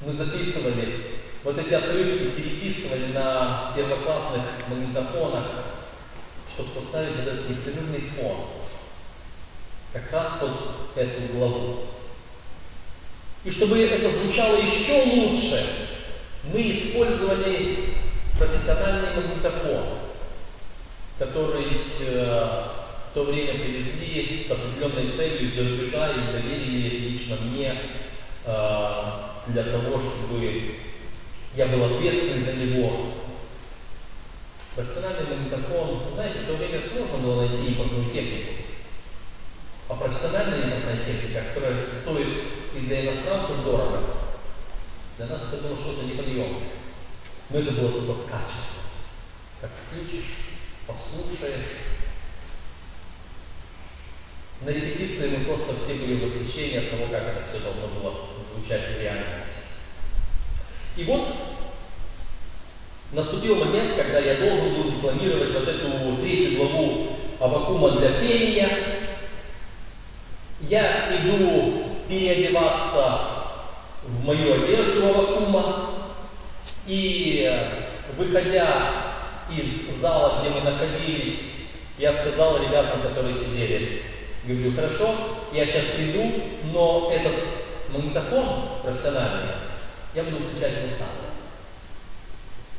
мы 0.00 0.12
записывали 0.14 1.14
вот 1.42 1.58
эти 1.58 1.74
отрывки, 1.74 2.30
переписывали 2.30 3.12
на 3.12 3.72
первоклассных 3.76 4.42
магнитофонах, 4.68 5.44
чтобы 6.54 6.70
составить 6.74 7.18
этот 7.20 7.48
непрерывный 7.48 8.10
фон 8.16 8.36
как 9.92 10.10
раз 10.12 10.40
под 10.40 10.96
эту 10.96 11.32
главу. 11.34 11.84
И 13.44 13.50
чтобы 13.52 13.78
это 13.78 14.10
звучало 14.10 14.56
еще 14.56 15.04
лучше, 15.04 15.88
мы 16.44 16.60
использовали 16.60 17.94
профессиональный 18.38 19.14
магнитофон, 19.14 20.03
который 21.18 21.66
э, 22.00 22.68
в 23.10 23.14
то 23.14 23.24
время 23.24 23.54
привезли 23.54 24.46
с 24.48 24.50
определенной 24.50 25.16
целью 25.16 25.48
из-за 25.48 25.62
и 25.62 26.32
доверили 26.32 27.08
лично 27.08 27.36
мне 27.36 27.78
э, 28.44 29.10
для 29.48 29.62
того, 29.64 30.00
чтобы 30.00 30.74
я 31.54 31.66
был 31.66 31.84
ответственен 31.84 32.44
за 32.44 32.52
него. 32.54 33.14
Профессиональный 34.74 35.36
магнитофон, 35.36 36.14
знаете, 36.14 36.40
в 36.40 36.46
то 36.46 36.54
время 36.54 36.82
сложно 36.92 37.18
было 37.18 37.46
найти 37.46 37.68
импортную 37.68 38.10
технику. 38.10 38.54
А 39.88 39.94
профессиональная 39.94 40.64
импортная 40.64 41.04
техника, 41.04 41.44
которая 41.54 41.86
стоит 42.02 42.28
и 42.74 42.80
для 42.80 43.04
иностранцев 43.04 43.62
дорого, 43.64 44.00
для 45.16 45.26
нас 45.26 45.42
это 45.52 45.62
было 45.62 45.78
что-то 45.78 46.06
неподъемное. 46.06 46.70
Но 47.50 47.58
это 47.60 47.70
было 47.72 47.92
зато 47.92 48.14
качество. 48.28 48.82
Как 49.60 49.70
включишь, 49.86 50.53
послушаешь. 50.86 51.84
На 54.62 54.70
репетиции 54.70 55.28
мы 55.28 55.44
просто 55.44 55.74
все 55.84 55.94
были 55.94 56.14
в 56.14 56.24
восхищении 56.24 56.78
от 56.78 56.90
того, 56.90 57.06
как 57.10 57.22
это 57.22 57.44
все 57.48 57.60
должно 57.60 57.88
было 57.88 58.14
звучать 58.54 58.96
в 58.96 59.00
реальности. 59.00 59.64
И 60.96 61.04
вот 61.04 61.34
наступил 63.12 63.56
момент, 63.56 63.96
когда 63.96 64.20
я 64.20 64.36
должен 64.36 64.74
был 64.74 64.90
декламировать 64.92 65.52
вот 65.52 65.68
эту 65.68 66.16
третью 66.22 66.56
главу 66.56 67.16
Авакума 67.40 67.98
для 67.98 68.12
пения, 68.20 68.78
я 70.60 71.16
иду 71.16 71.98
переодеваться 72.08 73.44
в 74.02 74.24
мою 74.24 74.62
одежду 74.62 75.08
Авакума, 75.08 75.90
и 76.86 77.50
выходя 78.16 79.13
из 79.50 80.00
зала, 80.00 80.40
где 80.40 80.50
мы 80.50 80.60
находились, 80.62 81.40
я 81.98 82.12
сказал 82.20 82.62
ребятам, 82.62 83.02
которые 83.02 83.36
сидели, 83.38 84.02
говорю, 84.44 84.74
хорошо, 84.74 85.14
я 85.52 85.66
сейчас 85.66 85.96
приду, 85.96 86.42
но 86.72 87.10
этот 87.12 87.34
магнитофон 87.90 88.80
профессиональный 88.82 89.64
я 90.14 90.22
буду 90.24 90.44
включать 90.44 90.84
не 90.84 90.96
сам. 90.96 91.08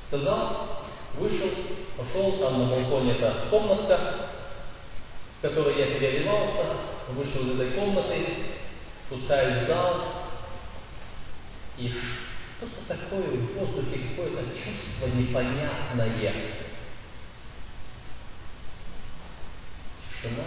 Сказал, 0.08 0.68
вышел, 1.18 1.50
пошел, 1.98 2.34
там 2.40 2.60
на 2.60 2.76
балконе 2.76 3.14
эта 3.14 3.48
комнатка, 3.50 4.30
в 5.38 5.42
которой 5.42 5.78
я 5.78 5.86
переодевался, 5.88 6.66
вышел 7.10 7.42
из 7.42 7.60
этой 7.60 7.72
комнаты, 7.72 8.26
спускаюсь 9.08 9.64
в 9.64 9.68
зал, 9.68 9.96
и 11.78 11.94
что-то 12.58 12.88
такое 12.88 13.28
в 13.30 13.54
воздухе, 13.54 14.00
какое-то 14.10 14.44
чувство 14.58 15.08
непонятное. 15.08 16.34
Тишина. 20.10 20.44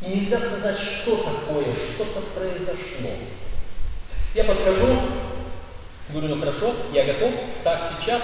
И 0.00 0.06
нельзя 0.06 0.38
сказать, 0.38 0.78
что 0.80 1.16
такое, 1.16 1.74
что-то 1.94 2.20
произошло. 2.34 3.10
Я 4.34 4.44
подхожу, 4.44 4.98
говорю, 6.10 6.34
ну 6.34 6.40
хорошо, 6.40 6.74
я 6.92 7.04
готов, 7.06 7.34
так, 7.62 8.00
сейчас 8.00 8.22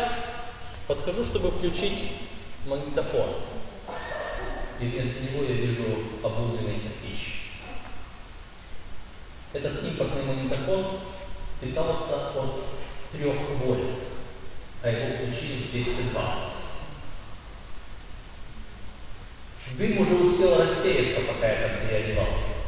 подхожу, 0.86 1.24
чтобы 1.26 1.52
включить 1.52 2.12
магнитофон 2.66 3.36
и 4.80 4.84
вместо 4.86 5.20
него 5.20 5.44
я 5.44 5.54
вижу 5.54 5.82
обугленный 6.22 6.80
кирпич. 6.80 7.09
Этот 9.52 9.82
импортный 9.84 10.22
магнитофон 10.22 11.00
питался 11.60 12.30
от 12.38 12.64
трех 13.10 13.34
вольт, 13.64 13.98
а 14.82 14.88
его 14.88 15.16
включили 15.16 15.64
в 15.64 15.70
220. 15.72 16.60
Дым 19.76 19.98
уже 20.00 20.14
успел 20.14 20.56
рассеяться, 20.56 21.26
пока 21.26 21.48
я 21.48 21.68
там 21.68 21.88
переодевался. 21.88 22.60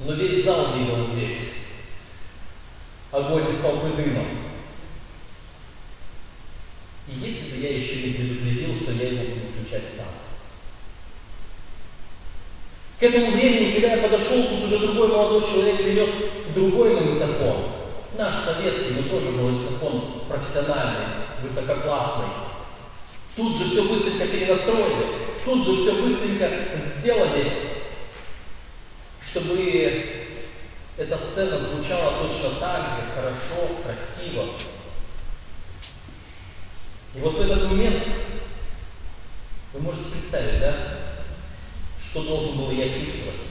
Но 0.00 0.12
весь 0.12 0.44
зал 0.44 0.76
видел 0.76 1.12
здесь 1.12 1.52
огонь 3.10 3.54
из 3.54 3.60
толпы 3.60 3.90
дыма. 3.96 4.24
И 7.08 7.12
если 7.12 7.50
бы 7.50 7.56
я 7.58 7.78
еще 7.78 8.02
не 8.02 8.14
предупредил, 8.14 8.80
что 8.80 8.92
я 8.92 9.10
его 9.10 9.34
буду 9.34 9.52
включать 9.52 9.96
сам. 9.96 10.08
К 12.98 13.02
этому 13.02 13.32
времени, 13.32 13.72
когда 13.72 13.94
я 13.96 14.02
подошел, 14.02 14.42
тут 14.44 14.64
уже 14.64 14.78
другой 14.78 15.08
молодой 15.08 15.50
человек 15.50 15.76
принес 15.76 16.10
другой 16.54 16.94
магнитофон. 16.94 17.72
Наш 18.16 18.44
советский, 18.44 18.94
но 18.94 19.02
тоже 19.10 19.30
магнитофон 19.32 20.22
профессиональный, 20.28 21.06
высококлассный. 21.42 22.28
Тут 23.36 23.58
же 23.58 23.70
все 23.70 23.82
быстренько 23.82 24.26
перенастроили, 24.28 25.06
тут 25.44 25.66
же 25.66 25.82
все 25.82 25.92
быстренько 26.02 26.50
сделали, 26.98 27.52
чтобы 29.30 30.16
эта 30.96 31.18
сцена 31.18 31.58
звучала 31.58 32.26
точно 32.26 32.58
так 32.58 32.80
же, 32.80 33.14
хорошо, 33.14 33.76
красиво, 33.84 34.46
и 37.14 37.20
вот 37.20 37.34
в 37.34 37.40
этот 37.40 37.70
момент 37.70 38.02
вы 39.72 39.80
можете 39.80 40.10
представить, 40.10 40.60
да, 40.60 40.74
что 42.16 42.22
должен 42.22 42.56
был 42.56 42.70
я 42.70 42.88
чувствовать. 42.88 43.42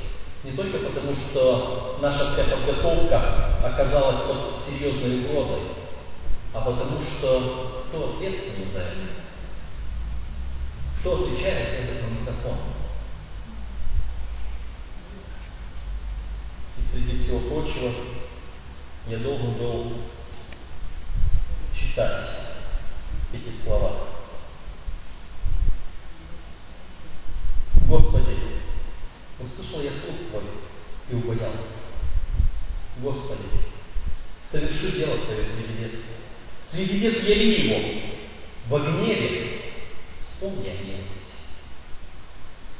Не 0.43 0.51
только 0.51 0.79
потому, 0.79 1.13
что 1.15 1.99
наша 2.01 2.33
вся 2.33 2.45
подготовка 2.45 3.59
оказалась 3.63 4.27
под 4.27 4.65
серьезной 4.65 5.25
угрозой, 5.25 5.61
а 6.51 6.61
потому 6.61 6.99
что 7.01 7.83
кто 7.87 8.15
ответственен 8.15 8.71
за 8.73 8.79
это? 8.79 8.95
Кто 10.99 11.13
отвечает 11.13 11.69
за 11.69 11.75
этот 11.83 12.01
магнитофон? 12.03 12.57
И 16.77 16.91
среди 16.91 17.17
всего 17.19 17.39
прочего 17.41 17.91
я 19.07 19.17
должен 19.19 19.53
был 19.53 19.93
читать 21.75 22.25
эти 23.31 23.63
слова. 23.63 24.15
Господи, 27.87 28.54
услышал 29.39 29.81
я 29.81 29.91
слух 29.91 30.29
Твой 30.29 30.43
и 31.09 31.15
убоялся. 31.15 31.85
Господи, 33.01 33.43
соверши 34.51 34.91
дело 34.91 35.17
Твое 35.25 35.45
среди 35.45 35.81
лет. 35.81 35.91
Среди 36.71 36.97
лет 36.99 37.23
яви 37.23 37.67
его. 37.67 38.01
Во 38.69 38.79
гневе 38.79 39.61
вспомни 40.27 40.69
о 40.69 40.83
милости. 40.83 41.15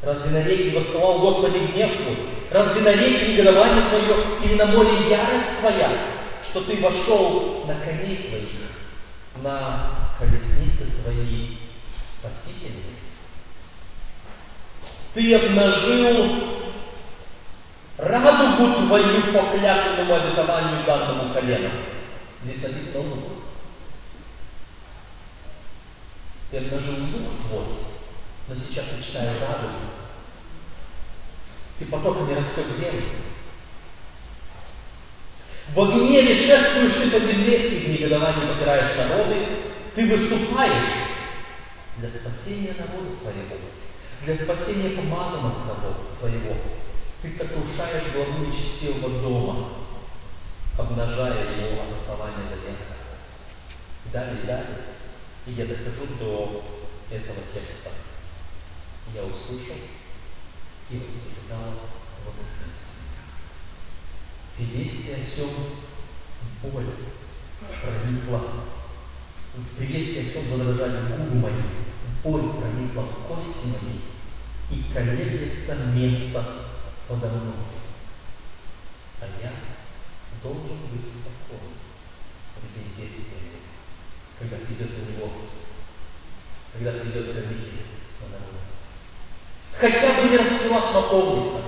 Разве 0.02 0.32
реке 0.44 0.78
восставал 0.78 1.20
Господи 1.20 1.58
гнев 1.58 1.98
Твой? 1.98 2.18
Разве 2.52 2.82
на 2.82 2.94
реке 2.94 3.34
негодование 3.34 3.90
Твое 3.90 4.26
или 4.44 4.56
на 4.56 4.66
море 4.68 5.10
ярость 5.10 5.60
Твоя, 5.60 6.08
что 6.50 6.62
Ты 6.62 6.78
вошел 6.78 7.66
на 7.66 7.76
коней 7.80 8.28
Твоих, 8.30 8.66
на 9.42 10.10
колесницы 10.18 10.92
твои 11.04 11.58
спасительные. 12.20 12.96
Ты 15.16 15.34
обнажил 15.34 16.44
радугу 17.98 18.86
твою 18.86 19.22
по 19.32 19.58
клятвенному 19.58 20.14
обетованию 20.14 20.86
данному 20.86 21.34
колену. 21.34 21.70
Здесь 22.44 22.62
написано 22.62 23.00
лук. 23.00 23.24
Я 26.52 26.60
обнажил 26.60 26.96
лук 26.96 27.48
твой, 27.48 27.66
но 28.50 28.56
сейчас 28.56 28.86
я 28.92 29.04
читаю 29.04 29.40
радугу. 29.40 29.80
Ты 31.80 31.86
потоками 31.86 32.34
растет 32.34 32.66
землю. 32.78 33.04
В 35.74 35.92
гневе 35.92 36.36
шествуешь 36.36 36.94
ты 36.94 37.12
по 37.12 37.26
земле, 37.26 37.70
и 37.70 37.86
в 37.86 37.90
негодовании 37.90 38.54
попираешь 38.54 38.98
народы. 38.98 39.48
Ты 39.96 40.06
выступаешь 40.08 41.08
для 42.00 42.10
спасения 42.10 42.76
народа 42.78 43.16
твоего, 43.22 43.56
для 44.26 44.44
спасения 44.44 44.98
помазанного 44.98 45.98
твоего. 46.20 46.56
Ты 47.22 47.38
сокрушаешь 47.38 48.12
главу 48.14 48.48
нечестивого 48.48 49.22
дома, 49.22 49.70
обнажая 50.78 51.56
его 51.56 51.84
от 51.84 52.02
основания 52.02 52.50
до 52.50 52.56
верха. 52.56 52.96
Далее, 54.12 54.44
далее. 54.46 54.78
И 55.46 55.52
я 55.52 55.66
дохожу 55.66 56.08
до 56.20 56.64
этого 57.12 57.38
текста. 57.54 57.92
Я 59.14 59.24
услышал 59.24 59.78
и 60.90 60.98
восклицал 60.98 61.74
в 62.26 62.66
и 64.58 64.64
вести 64.64 65.12
о 65.12 65.36
сем 65.36 65.50
боль 66.64 66.86
проникла. 67.82 68.42
При 69.78 69.86
вести 69.86 70.20
о 70.20 70.34
сем 70.34 70.50
задрожали 70.50 71.12
губы 71.12 71.36
мои, 71.36 71.62
боль 72.24 72.60
проникла 72.60 73.02
в 73.04 73.28
кости 73.28 73.66
мои, 73.66 74.15
и 74.72 74.84
колеблется 74.94 75.76
место 75.94 76.44
подо 77.08 77.28
мной. 77.28 77.54
А 79.22 79.26
я 79.42 79.52
должен 80.42 80.78
быть 80.92 81.12
спокоен 81.22 81.74
в 82.58 82.74
день 82.74 82.92
бедствия, 82.98 83.60
когда 84.40 84.58
придет 84.58 84.90
на 84.98 85.12
него, 85.12 85.32
когда 86.74 86.92
придет 86.92 87.34
грабитель 87.34 87.86
на 88.22 88.28
дорогу. 88.28 88.60
Хотя 89.74 90.22
бы 90.22 90.30
не 90.30 90.38
расцвела 90.38 90.92
смоковница, 90.92 91.62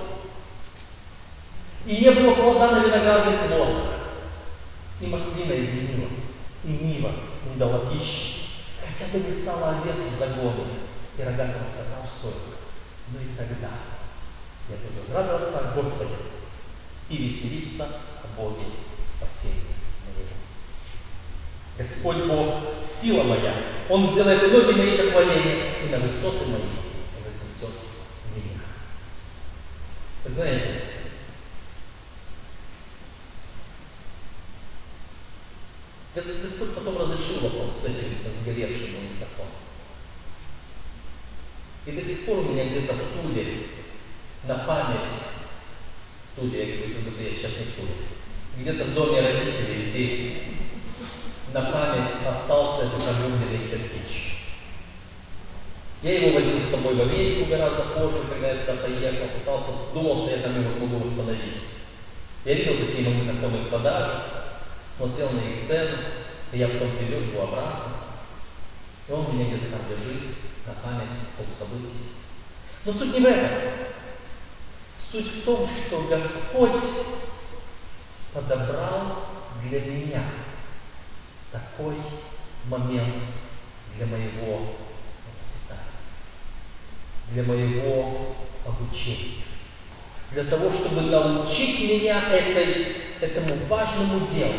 и 1.86 1.96
не 1.96 2.10
было 2.10 2.34
плода 2.34 2.72
на 2.72 2.84
виноградных 2.84 3.50
лозах. 3.50 3.94
И 5.00 5.06
маслина 5.06 5.52
изменила, 5.52 6.08
и 6.64 6.68
нива 6.68 7.12
не 7.46 7.56
дала 7.56 7.90
пищи. 7.90 8.48
Хотя 8.80 9.12
бы 9.12 9.20
не 9.20 9.42
стала 9.42 9.78
овец 9.78 9.94
в 9.94 10.18
загоне, 10.18 10.64
и 11.16 11.22
рогатого 11.22 11.64
скота 11.72 12.06
в 12.06 12.18
стойлах. 12.18 12.58
Но 13.12 13.20
и 13.20 13.36
тогда 13.36 13.70
я 14.68 14.76
буду 14.76 15.12
радоваться 15.12 15.58
о 15.58 15.74
Господе 15.74 16.14
и 17.08 17.16
веселиться 17.16 17.84
о 17.84 18.36
Боге 18.36 18.66
спасения 19.16 19.76
моего. 20.04 20.36
Господь 21.78 22.26
Бог, 22.26 23.00
сила 23.00 23.22
моя, 23.22 23.54
Он 23.88 24.12
сделает 24.12 24.52
ноги 24.52 24.76
мои 24.76 24.96
как 24.98 25.14
валения, 25.14 25.84
и 25.84 25.88
на 25.88 25.98
высоты 26.00 26.46
мои 26.46 26.68
вознесет 27.24 27.74
меня. 28.36 28.60
Вы 30.24 30.34
знаете, 30.34 30.82
Господь 36.14 36.74
потом 36.74 36.98
разрешил 36.98 37.40
вопрос 37.40 37.80
с 37.80 37.84
этим 37.84 38.18
сгоревшим 38.42 38.94
магнитофоном. 38.94 39.67
И 41.88 41.92
до 41.92 42.04
сих 42.04 42.26
пор 42.26 42.40
у 42.40 42.52
меня 42.52 42.66
где-то 42.66 42.92
в 42.92 42.98
стуле, 42.98 43.46
на 44.46 44.56
память, 44.56 45.08
в 46.28 46.36
стуле, 46.36 46.58
я 46.58 46.76
говорю, 46.76 46.96
как 47.02 47.18
я 47.18 47.32
сейчас 47.32 47.52
не 47.58 47.64
в 47.64 47.70
стуле, 47.70 47.94
где-то 48.60 48.84
в 48.84 48.94
доме 48.94 49.20
родителей 49.22 49.88
здесь, 49.88 50.32
на 51.54 51.62
память 51.62 52.10
остался 52.26 52.88
этот 52.88 53.08
огромный 53.08 53.70
кирпич. 53.70 54.36
Я 56.02 56.20
его 56.20 56.34
возил 56.34 56.60
с 56.60 56.70
собой 56.70 56.94
в 56.94 57.00
Америку 57.00 57.48
гораздо 57.48 57.84
позже, 57.84 58.18
когда 58.28 58.50
я 58.50 58.66
туда 58.66 58.82
поехал, 58.82 59.26
пытался, 59.38 59.70
думал, 59.94 60.26
что 60.26 60.36
я 60.36 60.42
там 60.42 60.60
его 60.60 60.70
смогу 60.70 61.08
восстановить. 61.08 61.62
Я 62.44 62.52
видел 62.52 62.86
такие 62.86 63.08
магнитофоны 63.08 63.64
в 63.64 63.68
продаже, 63.70 64.24
смотрел 64.98 65.30
на 65.30 65.40
их 65.40 65.66
цену, 65.66 65.96
и 66.52 66.58
я 66.58 66.68
потом 66.68 66.90
привез 66.98 67.28
его 67.32 67.44
обратно. 67.44 67.97
И 69.08 69.12
он 69.12 69.26
у 69.26 69.32
меня 69.32 69.46
где-то 69.46 69.70
там 69.70 69.88
лежит 69.88 70.36
на 70.66 70.74
память 70.74 71.08
о 71.38 71.42
том 71.42 71.46
событии. 71.58 72.08
Но 72.84 72.92
суть 72.92 73.14
не 73.14 73.20
в 73.20 73.24
этом. 73.24 73.88
Суть 75.10 75.42
в 75.42 75.44
том, 75.44 75.68
что 75.86 76.02
Господь 76.02 76.82
подобрал 78.34 79.24
для 79.62 79.80
меня 79.80 80.22
такой 81.50 81.96
момент 82.66 83.14
для 83.96 84.06
моего 84.06 84.74
воспитания, 85.40 85.96
для 87.32 87.42
моего 87.44 88.36
обучения, 88.66 89.44
для 90.32 90.44
того, 90.44 90.70
чтобы 90.70 91.00
научить 91.02 91.80
меня 91.80 92.30
этой, 92.30 92.96
этому 93.20 93.66
важному 93.66 94.28
делу, 94.28 94.54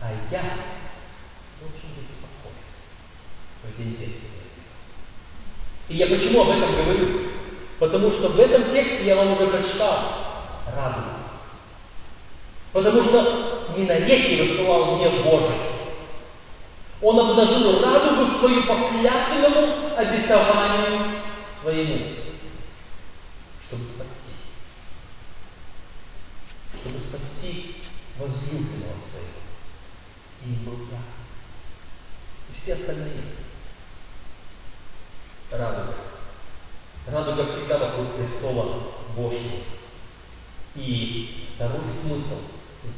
а 0.00 0.12
я 0.30 0.42
должен 1.60 1.90
быть 1.96 2.15
в 3.66 3.78
день 3.78 3.92
бедствия. 3.92 4.30
И 5.88 5.96
я 5.96 6.06
почему 6.08 6.42
об 6.42 6.50
этом 6.50 6.72
говорю? 6.72 7.30
Потому 7.78 8.10
что 8.10 8.30
в 8.30 8.40
этом 8.40 8.72
тексте 8.72 9.06
я 9.06 9.16
вам 9.16 9.32
уже 9.32 9.46
прочитал 9.48 9.98
радугу. 10.74 11.10
Потому 12.72 13.02
что 13.04 13.74
не 13.76 13.84
на 13.84 13.98
реке 13.98 14.42
высылал 14.42 14.96
гнев 14.96 15.24
Божий. 15.24 15.56
Он 17.02 17.20
обнажил 17.20 17.82
радугу 17.82 18.38
свою 18.38 18.62
по 18.64 18.88
клятвенному 18.88 19.96
обетованию 19.96 21.20
своему, 21.60 21.98
чтобы 23.66 23.84
спасти. 23.84 24.32
Чтобы 26.80 27.00
спасти 27.00 27.76
возлюбленного 28.18 28.96
своего 29.10 29.46
и 30.44 30.64
был 30.64 30.86
я. 30.90 30.98
И 32.50 32.60
все 32.60 32.74
остальные. 32.74 33.22
Радуга. 35.50 35.94
Радуга 37.06 37.46
всегда 37.46 37.78
вокруг 37.78 38.16
престола 38.16 38.82
Божьего. 39.14 39.62
И 40.74 41.48
второй 41.54 41.84
смысл 42.02 42.40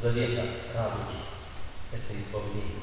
завета 0.02 0.46
радуги– 0.74 1.18
это 1.92 2.20
избавление. 2.20 2.82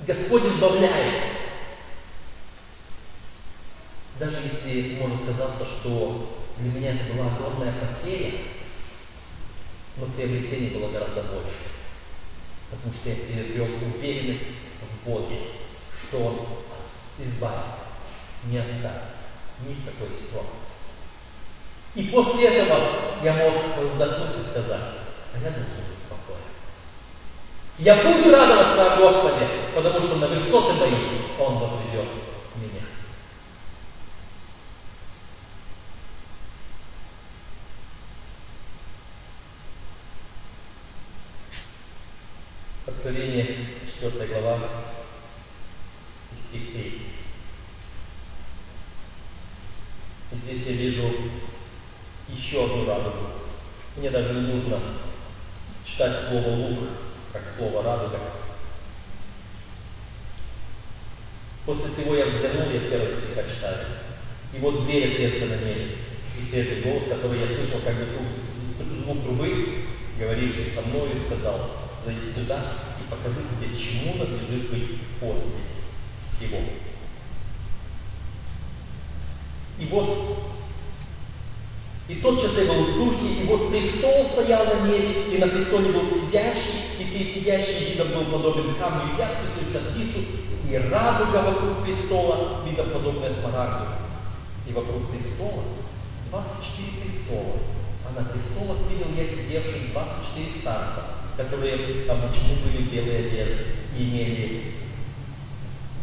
Господь 0.00 0.44
избавляет. 0.44 1.24
Даже 4.18 4.36
если 4.38 4.98
может 4.98 5.26
казаться, 5.26 5.64
что 5.64 6.46
для 6.58 6.72
меня 6.72 6.94
это 6.94 7.12
была 7.12 7.34
огромная 7.34 7.72
потеря, 7.72 8.40
но 9.96 10.06
приобретение 10.06 10.70
было 10.70 10.90
гораздо 10.90 11.22
больше. 11.22 11.68
Потому 12.70 12.94
что 12.94 13.10
я 13.10 13.16
приобрел 13.16 13.76
уверенность 13.94 14.44
в 14.80 15.06
Боге, 15.06 15.38
что 16.10 16.18
Он 16.26 16.40
избавит, 17.18 17.64
не 18.46 18.58
оставит 18.58 19.02
ни 19.64 19.74
в 19.74 19.84
какой 19.84 20.16
ситуации. 20.16 20.50
И 21.94 22.02
после 22.04 22.48
этого 22.48 23.22
я 23.22 23.34
мог 23.34 23.76
вздохнуть 23.76 24.46
и 24.46 24.50
сказать, 24.50 24.80
а 25.32 25.38
я 25.38 25.50
должен 25.50 25.66
быть 25.66 25.98
спокоен. 26.06 26.40
Я 27.78 28.02
буду 28.02 28.30
радоваться 28.30 28.94
о 28.94 28.96
Господе, 28.96 29.46
потому 29.74 30.00
что 30.06 30.16
на 30.16 30.26
высоты 30.28 30.74
мои 30.74 31.20
Он 31.38 31.58
возведет 31.58 32.08
меня. 32.56 32.82
Откровение, 42.86 43.68
4 44.00 44.26
глава, 44.26 44.58
3. 46.58 47.00
И 50.32 50.36
здесь 50.36 50.66
я 50.66 50.72
вижу 50.72 51.12
еще 52.28 52.64
одну 52.64 52.86
радугу. 52.86 53.26
Мне 53.96 54.10
даже 54.10 54.34
не 54.34 54.52
нужно 54.52 54.78
читать 55.84 56.28
слово 56.28 56.48
лук, 56.56 56.78
как 57.32 57.42
слово 57.56 57.82
радуга. 57.82 58.18
После 61.66 61.92
всего 61.92 62.14
я 62.14 62.26
взглянул, 62.26 62.70
я 62.70 62.80
первый 62.80 63.16
стиха 63.16 63.42
читаю. 63.42 63.86
И 64.54 64.58
вот 64.58 64.84
дверь 64.84 65.12
отверстия 65.12 65.48
на 65.48 65.64
небе. 65.64 65.96
И 66.38 66.50
свежий 66.50 66.82
голос, 66.82 67.08
который 67.08 67.40
я 67.40 67.46
слышал, 67.46 67.80
как 67.84 67.96
бы 67.96 68.06
звук 69.04 69.22
трубы, 69.22 69.84
говоривший 70.18 70.72
со 70.74 70.82
мной, 70.82 71.10
сказал, 71.26 71.70
зайди 72.04 72.32
сюда 72.34 72.74
и 73.00 73.10
покажу 73.10 73.40
тебе, 73.50 73.76
чему 73.76 74.14
надлежит 74.14 74.70
быть 74.70 75.00
после 75.20 75.79
всего. 76.40 76.58
И 79.78 79.86
вот 79.86 80.36
И 82.08 82.16
тотчас 82.16 82.52
я 82.58 82.64
был 82.64 82.86
в 82.86 82.94
духе, 82.96 83.40
и 83.40 83.46
вот 83.46 83.70
престол 83.70 84.30
стоял 84.32 84.64
на 84.66 84.88
небе, 84.88 85.32
и 85.32 85.38
на 85.38 85.46
престоле 85.46 85.92
был 85.92 86.10
сидящий, 86.10 86.98
и 86.98 87.04
сей 87.04 87.34
сидящий 87.34 87.92
видом 87.92 88.08
был 88.08 88.24
подобен 88.24 88.74
камню 88.74 89.16
ясности 89.16 89.76
от 89.76 89.96
лису, 89.96 90.18
и 90.68 90.76
радуга 90.90 91.36
вокруг 91.36 91.84
престола, 91.84 92.62
видом 92.66 92.90
подобная 92.90 93.32
смарагду. 93.34 93.92
И 94.66 94.72
вокруг 94.72 95.08
престола 95.12 95.62
24 96.30 96.88
престола, 96.98 97.60
а 98.04 98.20
на 98.20 98.26
престолах 98.26 98.78
видел 98.90 99.14
я 99.16 99.28
сидевших 99.28 99.92
24 99.92 100.60
старца, 100.62 101.04
которые 101.36 102.10
обучены 102.10 102.58
были 102.64 102.90
белые 102.90 103.28
одежды 103.28 103.66
и 103.96 104.02
имели 104.02 104.79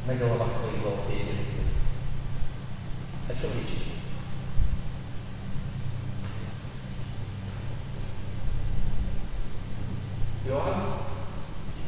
на 0.08 0.16
головах 0.16 0.48
своих 0.60 0.82
золотые 0.82 1.20
венцы. 1.20 1.68
О 3.28 3.34
чем 3.34 3.52
речь? 3.60 3.84
Иоанн 10.46 10.94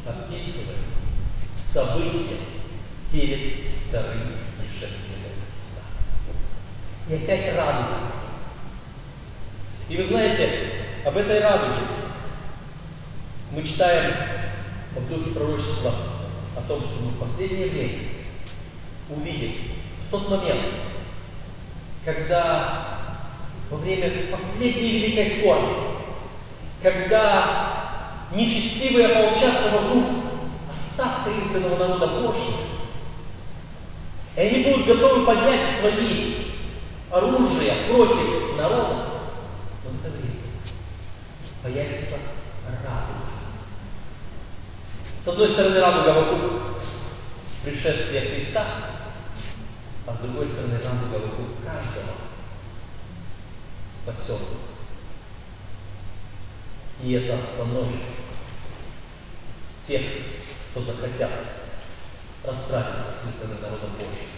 описывает 0.06 0.80
события 1.74 2.40
перед 3.10 3.88
вторым 3.88 4.34
пришествием 4.60 5.22
Христа. 5.24 5.86
И 7.08 7.24
опять 7.24 7.56
радуга. 7.56 8.00
И 9.88 9.96
вы 9.96 10.08
знаете, 10.10 10.72
об 11.06 11.16
этой 11.16 11.40
радуге 11.40 11.88
мы 13.52 13.64
читаем 13.64 14.14
в 14.96 15.10
духе 15.10 15.32
пророчества 15.32 16.09
том, 16.70 16.82
что 16.82 17.02
мы 17.02 17.10
в 17.12 17.20
последнее 17.20 17.68
время 17.68 18.00
увидим 19.10 19.54
в 20.08 20.12
тот 20.12 20.30
момент, 20.30 20.62
когда 22.06 23.00
во 23.72 23.78
время 23.78 24.28
последней 24.32 24.92
великой 25.00 25.40
скорби, 25.40 25.74
когда 26.82 28.28
нечестивые 28.34 29.08
ополчатся 29.08 29.72
вокруг 29.72 30.06
остатка 30.70 31.32
избранного 31.32 31.88
народа 31.88 32.08
Божьего. 32.08 32.60
И 34.36 34.40
они 34.40 34.64
будут 34.64 34.86
готовы 34.86 35.26
поднять 35.26 35.80
свои 35.82 36.36
оружия 37.12 37.88
против 37.88 38.58
народа. 38.58 39.10
В 39.84 40.06
это 40.06 40.16
время 40.16 40.36
появится. 41.64 42.39
С 45.24 45.28
одной 45.28 45.52
стороны, 45.52 45.80
радуга 45.80 46.22
вокруг 46.22 46.52
пришествия 47.64 48.22
Христа, 48.22 48.66
а 50.08 50.14
с 50.16 50.20
другой 50.20 50.48
стороны, 50.50 50.80
радуга 50.84 51.26
вокруг 51.26 51.48
каждого 51.64 52.16
спасенного. 54.02 54.70
И 57.04 57.14
это 57.14 57.36
остановит 57.36 58.02
тех, 59.88 60.02
кто 60.72 60.82
захотят 60.84 61.32
расправиться 62.44 63.14
с 63.24 63.30
избранным 63.30 63.62
народом 63.62 63.92
Божьим. 63.98 64.30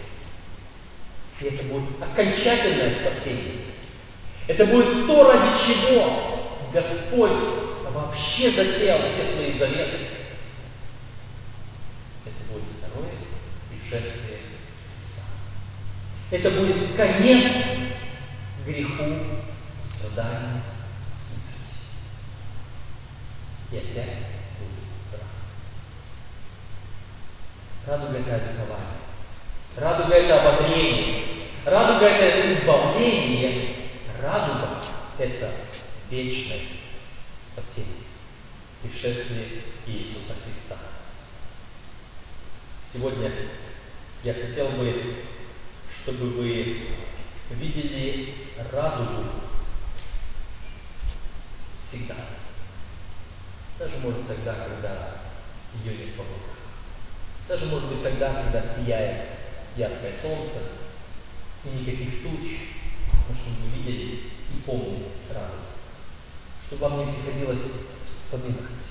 И 1.40 1.46
это 1.46 1.64
будет 1.64 2.02
окончательное 2.02 3.02
спасение. 3.02 3.66
Это 4.48 4.66
будет 4.66 5.08
то, 5.08 5.32
ради 5.32 5.66
чего 5.66 6.42
Господь 6.74 7.32
вообще 7.92 8.52
затеял 8.52 9.00
все 9.00 9.34
свои 9.34 9.60
заветы. 9.60 10.08
Это 12.26 12.54
будет 12.54 12.64
второе 12.78 13.12
Христа. 14.00 15.24
Это 16.32 16.52
будет 16.52 16.96
конец 16.96 17.66
греху, 18.66 19.18
страданию, 19.98 20.62
и 23.72 23.78
опять 23.78 24.18
будет 24.60 25.20
радуга. 27.86 28.18
Радуга– 28.18 28.18
это 28.20 28.52
ликование. 28.52 28.98
Радуга– 29.76 30.16
это 30.16 30.42
ободрение. 30.42 31.24
Радуга– 31.66 32.06
это 32.08 32.54
избавление. 32.54 33.76
Радуга– 34.22 34.84
это 35.18 35.52
вечное 36.10 36.62
спасение. 37.52 38.04
Пришествие 38.82 39.64
Иисуса 39.86 40.34
Христа. 40.44 40.78
Сегодня 42.94 43.32
я 44.24 44.34
хотел 44.36 44.70
бы, 44.70 45.16
чтобы 46.04 46.30
вы 46.30 46.90
видели 47.50 48.36
радугу 48.72 49.24
всегда. 51.88 52.16
Даже 53.80 53.98
может 53.98 54.28
тогда, 54.28 54.54
когда 54.54 55.22
ее 55.84 55.98
нет 55.98 56.10
в 56.16 57.48
Даже 57.50 57.66
может 57.66 57.90
быть 57.90 58.04
тогда, 58.04 58.44
когда 58.44 58.76
сияет 58.76 59.28
яркое 59.76 60.22
солнце 60.22 60.70
и 61.66 61.70
никаких 61.80 62.22
туч, 62.22 62.60
но 63.28 63.36
чтобы 63.36 63.62
вы 63.64 63.78
видели 63.78 64.20
и 64.54 64.62
помнили 64.66 65.08
радость. 65.34 65.80
Чтобы 66.68 66.90
вам 66.90 67.08
не 67.08 67.14
приходилось 67.14 67.72
вспоминать, 68.08 68.86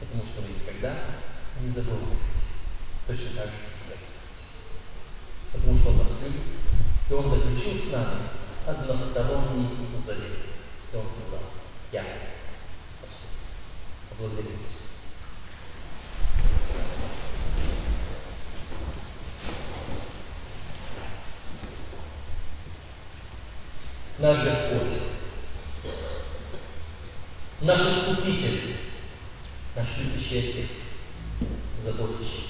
потому 0.00 0.24
что 0.24 0.40
вы 0.40 0.48
никогда 0.58 0.96
не 1.60 1.70
забываете. 1.70 2.16
Точно 3.06 3.30
так 3.36 3.46
же. 3.46 3.71
Потому 5.52 5.78
что 5.78 5.90
Он 5.90 5.98
нас 5.98 6.22
любит, 6.22 6.42
и 7.08 7.12
Он 7.12 7.30
заключил 7.30 7.88
с 7.88 7.92
нами 7.92 8.22
односторонний 8.66 9.68
завет. 10.06 10.38
И 10.92 10.96
Он 10.96 11.04
сказал, 11.06 11.50
я 11.92 12.04
Благодарю 14.18 14.50
вас. 14.50 14.82
Наш 24.18 24.44
Господь, 24.44 25.02
наш 27.62 27.80
Искупитель, 27.80 28.76
наш 29.74 29.88
любящий 29.98 30.38
Отец, 30.38 30.70
нас. 31.84 32.41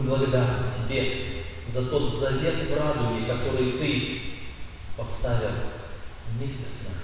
Мы 0.00 0.06
благодарны 0.06 0.72
Тебе 0.88 1.44
за 1.74 1.82
тот 1.90 2.20
завет 2.20 2.70
в 2.70 2.74
радуге, 2.74 3.26
который 3.26 3.72
Ты 3.72 4.20
поставил 4.96 5.50
вместе 6.32 6.64
с 6.64 6.84
нами. 6.84 7.00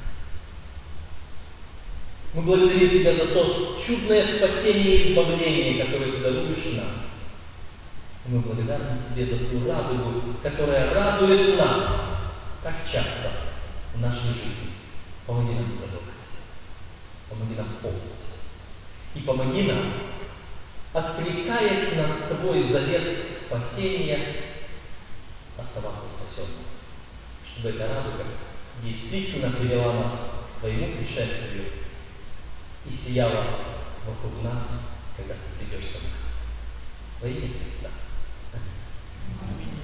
Мы 2.33 2.43
благодарим 2.43 2.91
Тебя 2.91 3.17
за 3.17 3.35
то 3.35 3.83
чудное 3.87 4.39
спасение 4.39 4.97
и 4.97 5.11
избавление, 5.11 5.85
которое 5.85 6.13
Ты 6.13 6.19
даруешь 6.21 6.77
нам. 6.77 6.87
Мы 8.27 8.41
благодарны 8.41 8.99
Тебе 9.15 9.27
за 9.27 9.45
ту 9.45 9.69
радугу, 9.69 10.23
которая 10.43 10.95
радует 10.95 11.59
нас 11.59 11.85
так 12.63 12.77
часто 12.91 13.31
в 13.95 14.01
нашей 14.01 14.29
жизни. 14.29 14.73
Помоги 15.27 15.55
нам 15.55 15.67
забывать. 15.67 16.17
Помоги 17.29 17.55
нам 17.57 17.69
помнить. 17.83 18.01
И 19.15 19.21
помоги 19.21 19.63
нам, 19.65 19.93
откликаясь 20.97 21.95
на 21.95 22.37
твой 22.37 22.73
завет 22.73 23.43
спасения, 23.47 24.37
оставаться 25.59 26.07
спасенным. 26.17 26.65
Чтобы 27.45 27.69
эта 27.71 27.87
радуга 27.87 28.25
действительно 28.83 29.51
привела 29.51 29.93
нас 29.93 30.13
к 30.57 30.61
твоему 30.61 30.97
пришествию 30.97 31.67
и 32.87 32.97
сияла 33.05 33.45
вокруг 34.07 34.43
нас, 34.43 34.65
когда 35.17 35.35
ты 35.35 35.41
придешь 35.59 35.89
сюда. 35.89 36.09
Во 37.21 37.29
имя 37.29 37.49
Христа. 37.49 37.91
Аминь. 39.43 39.77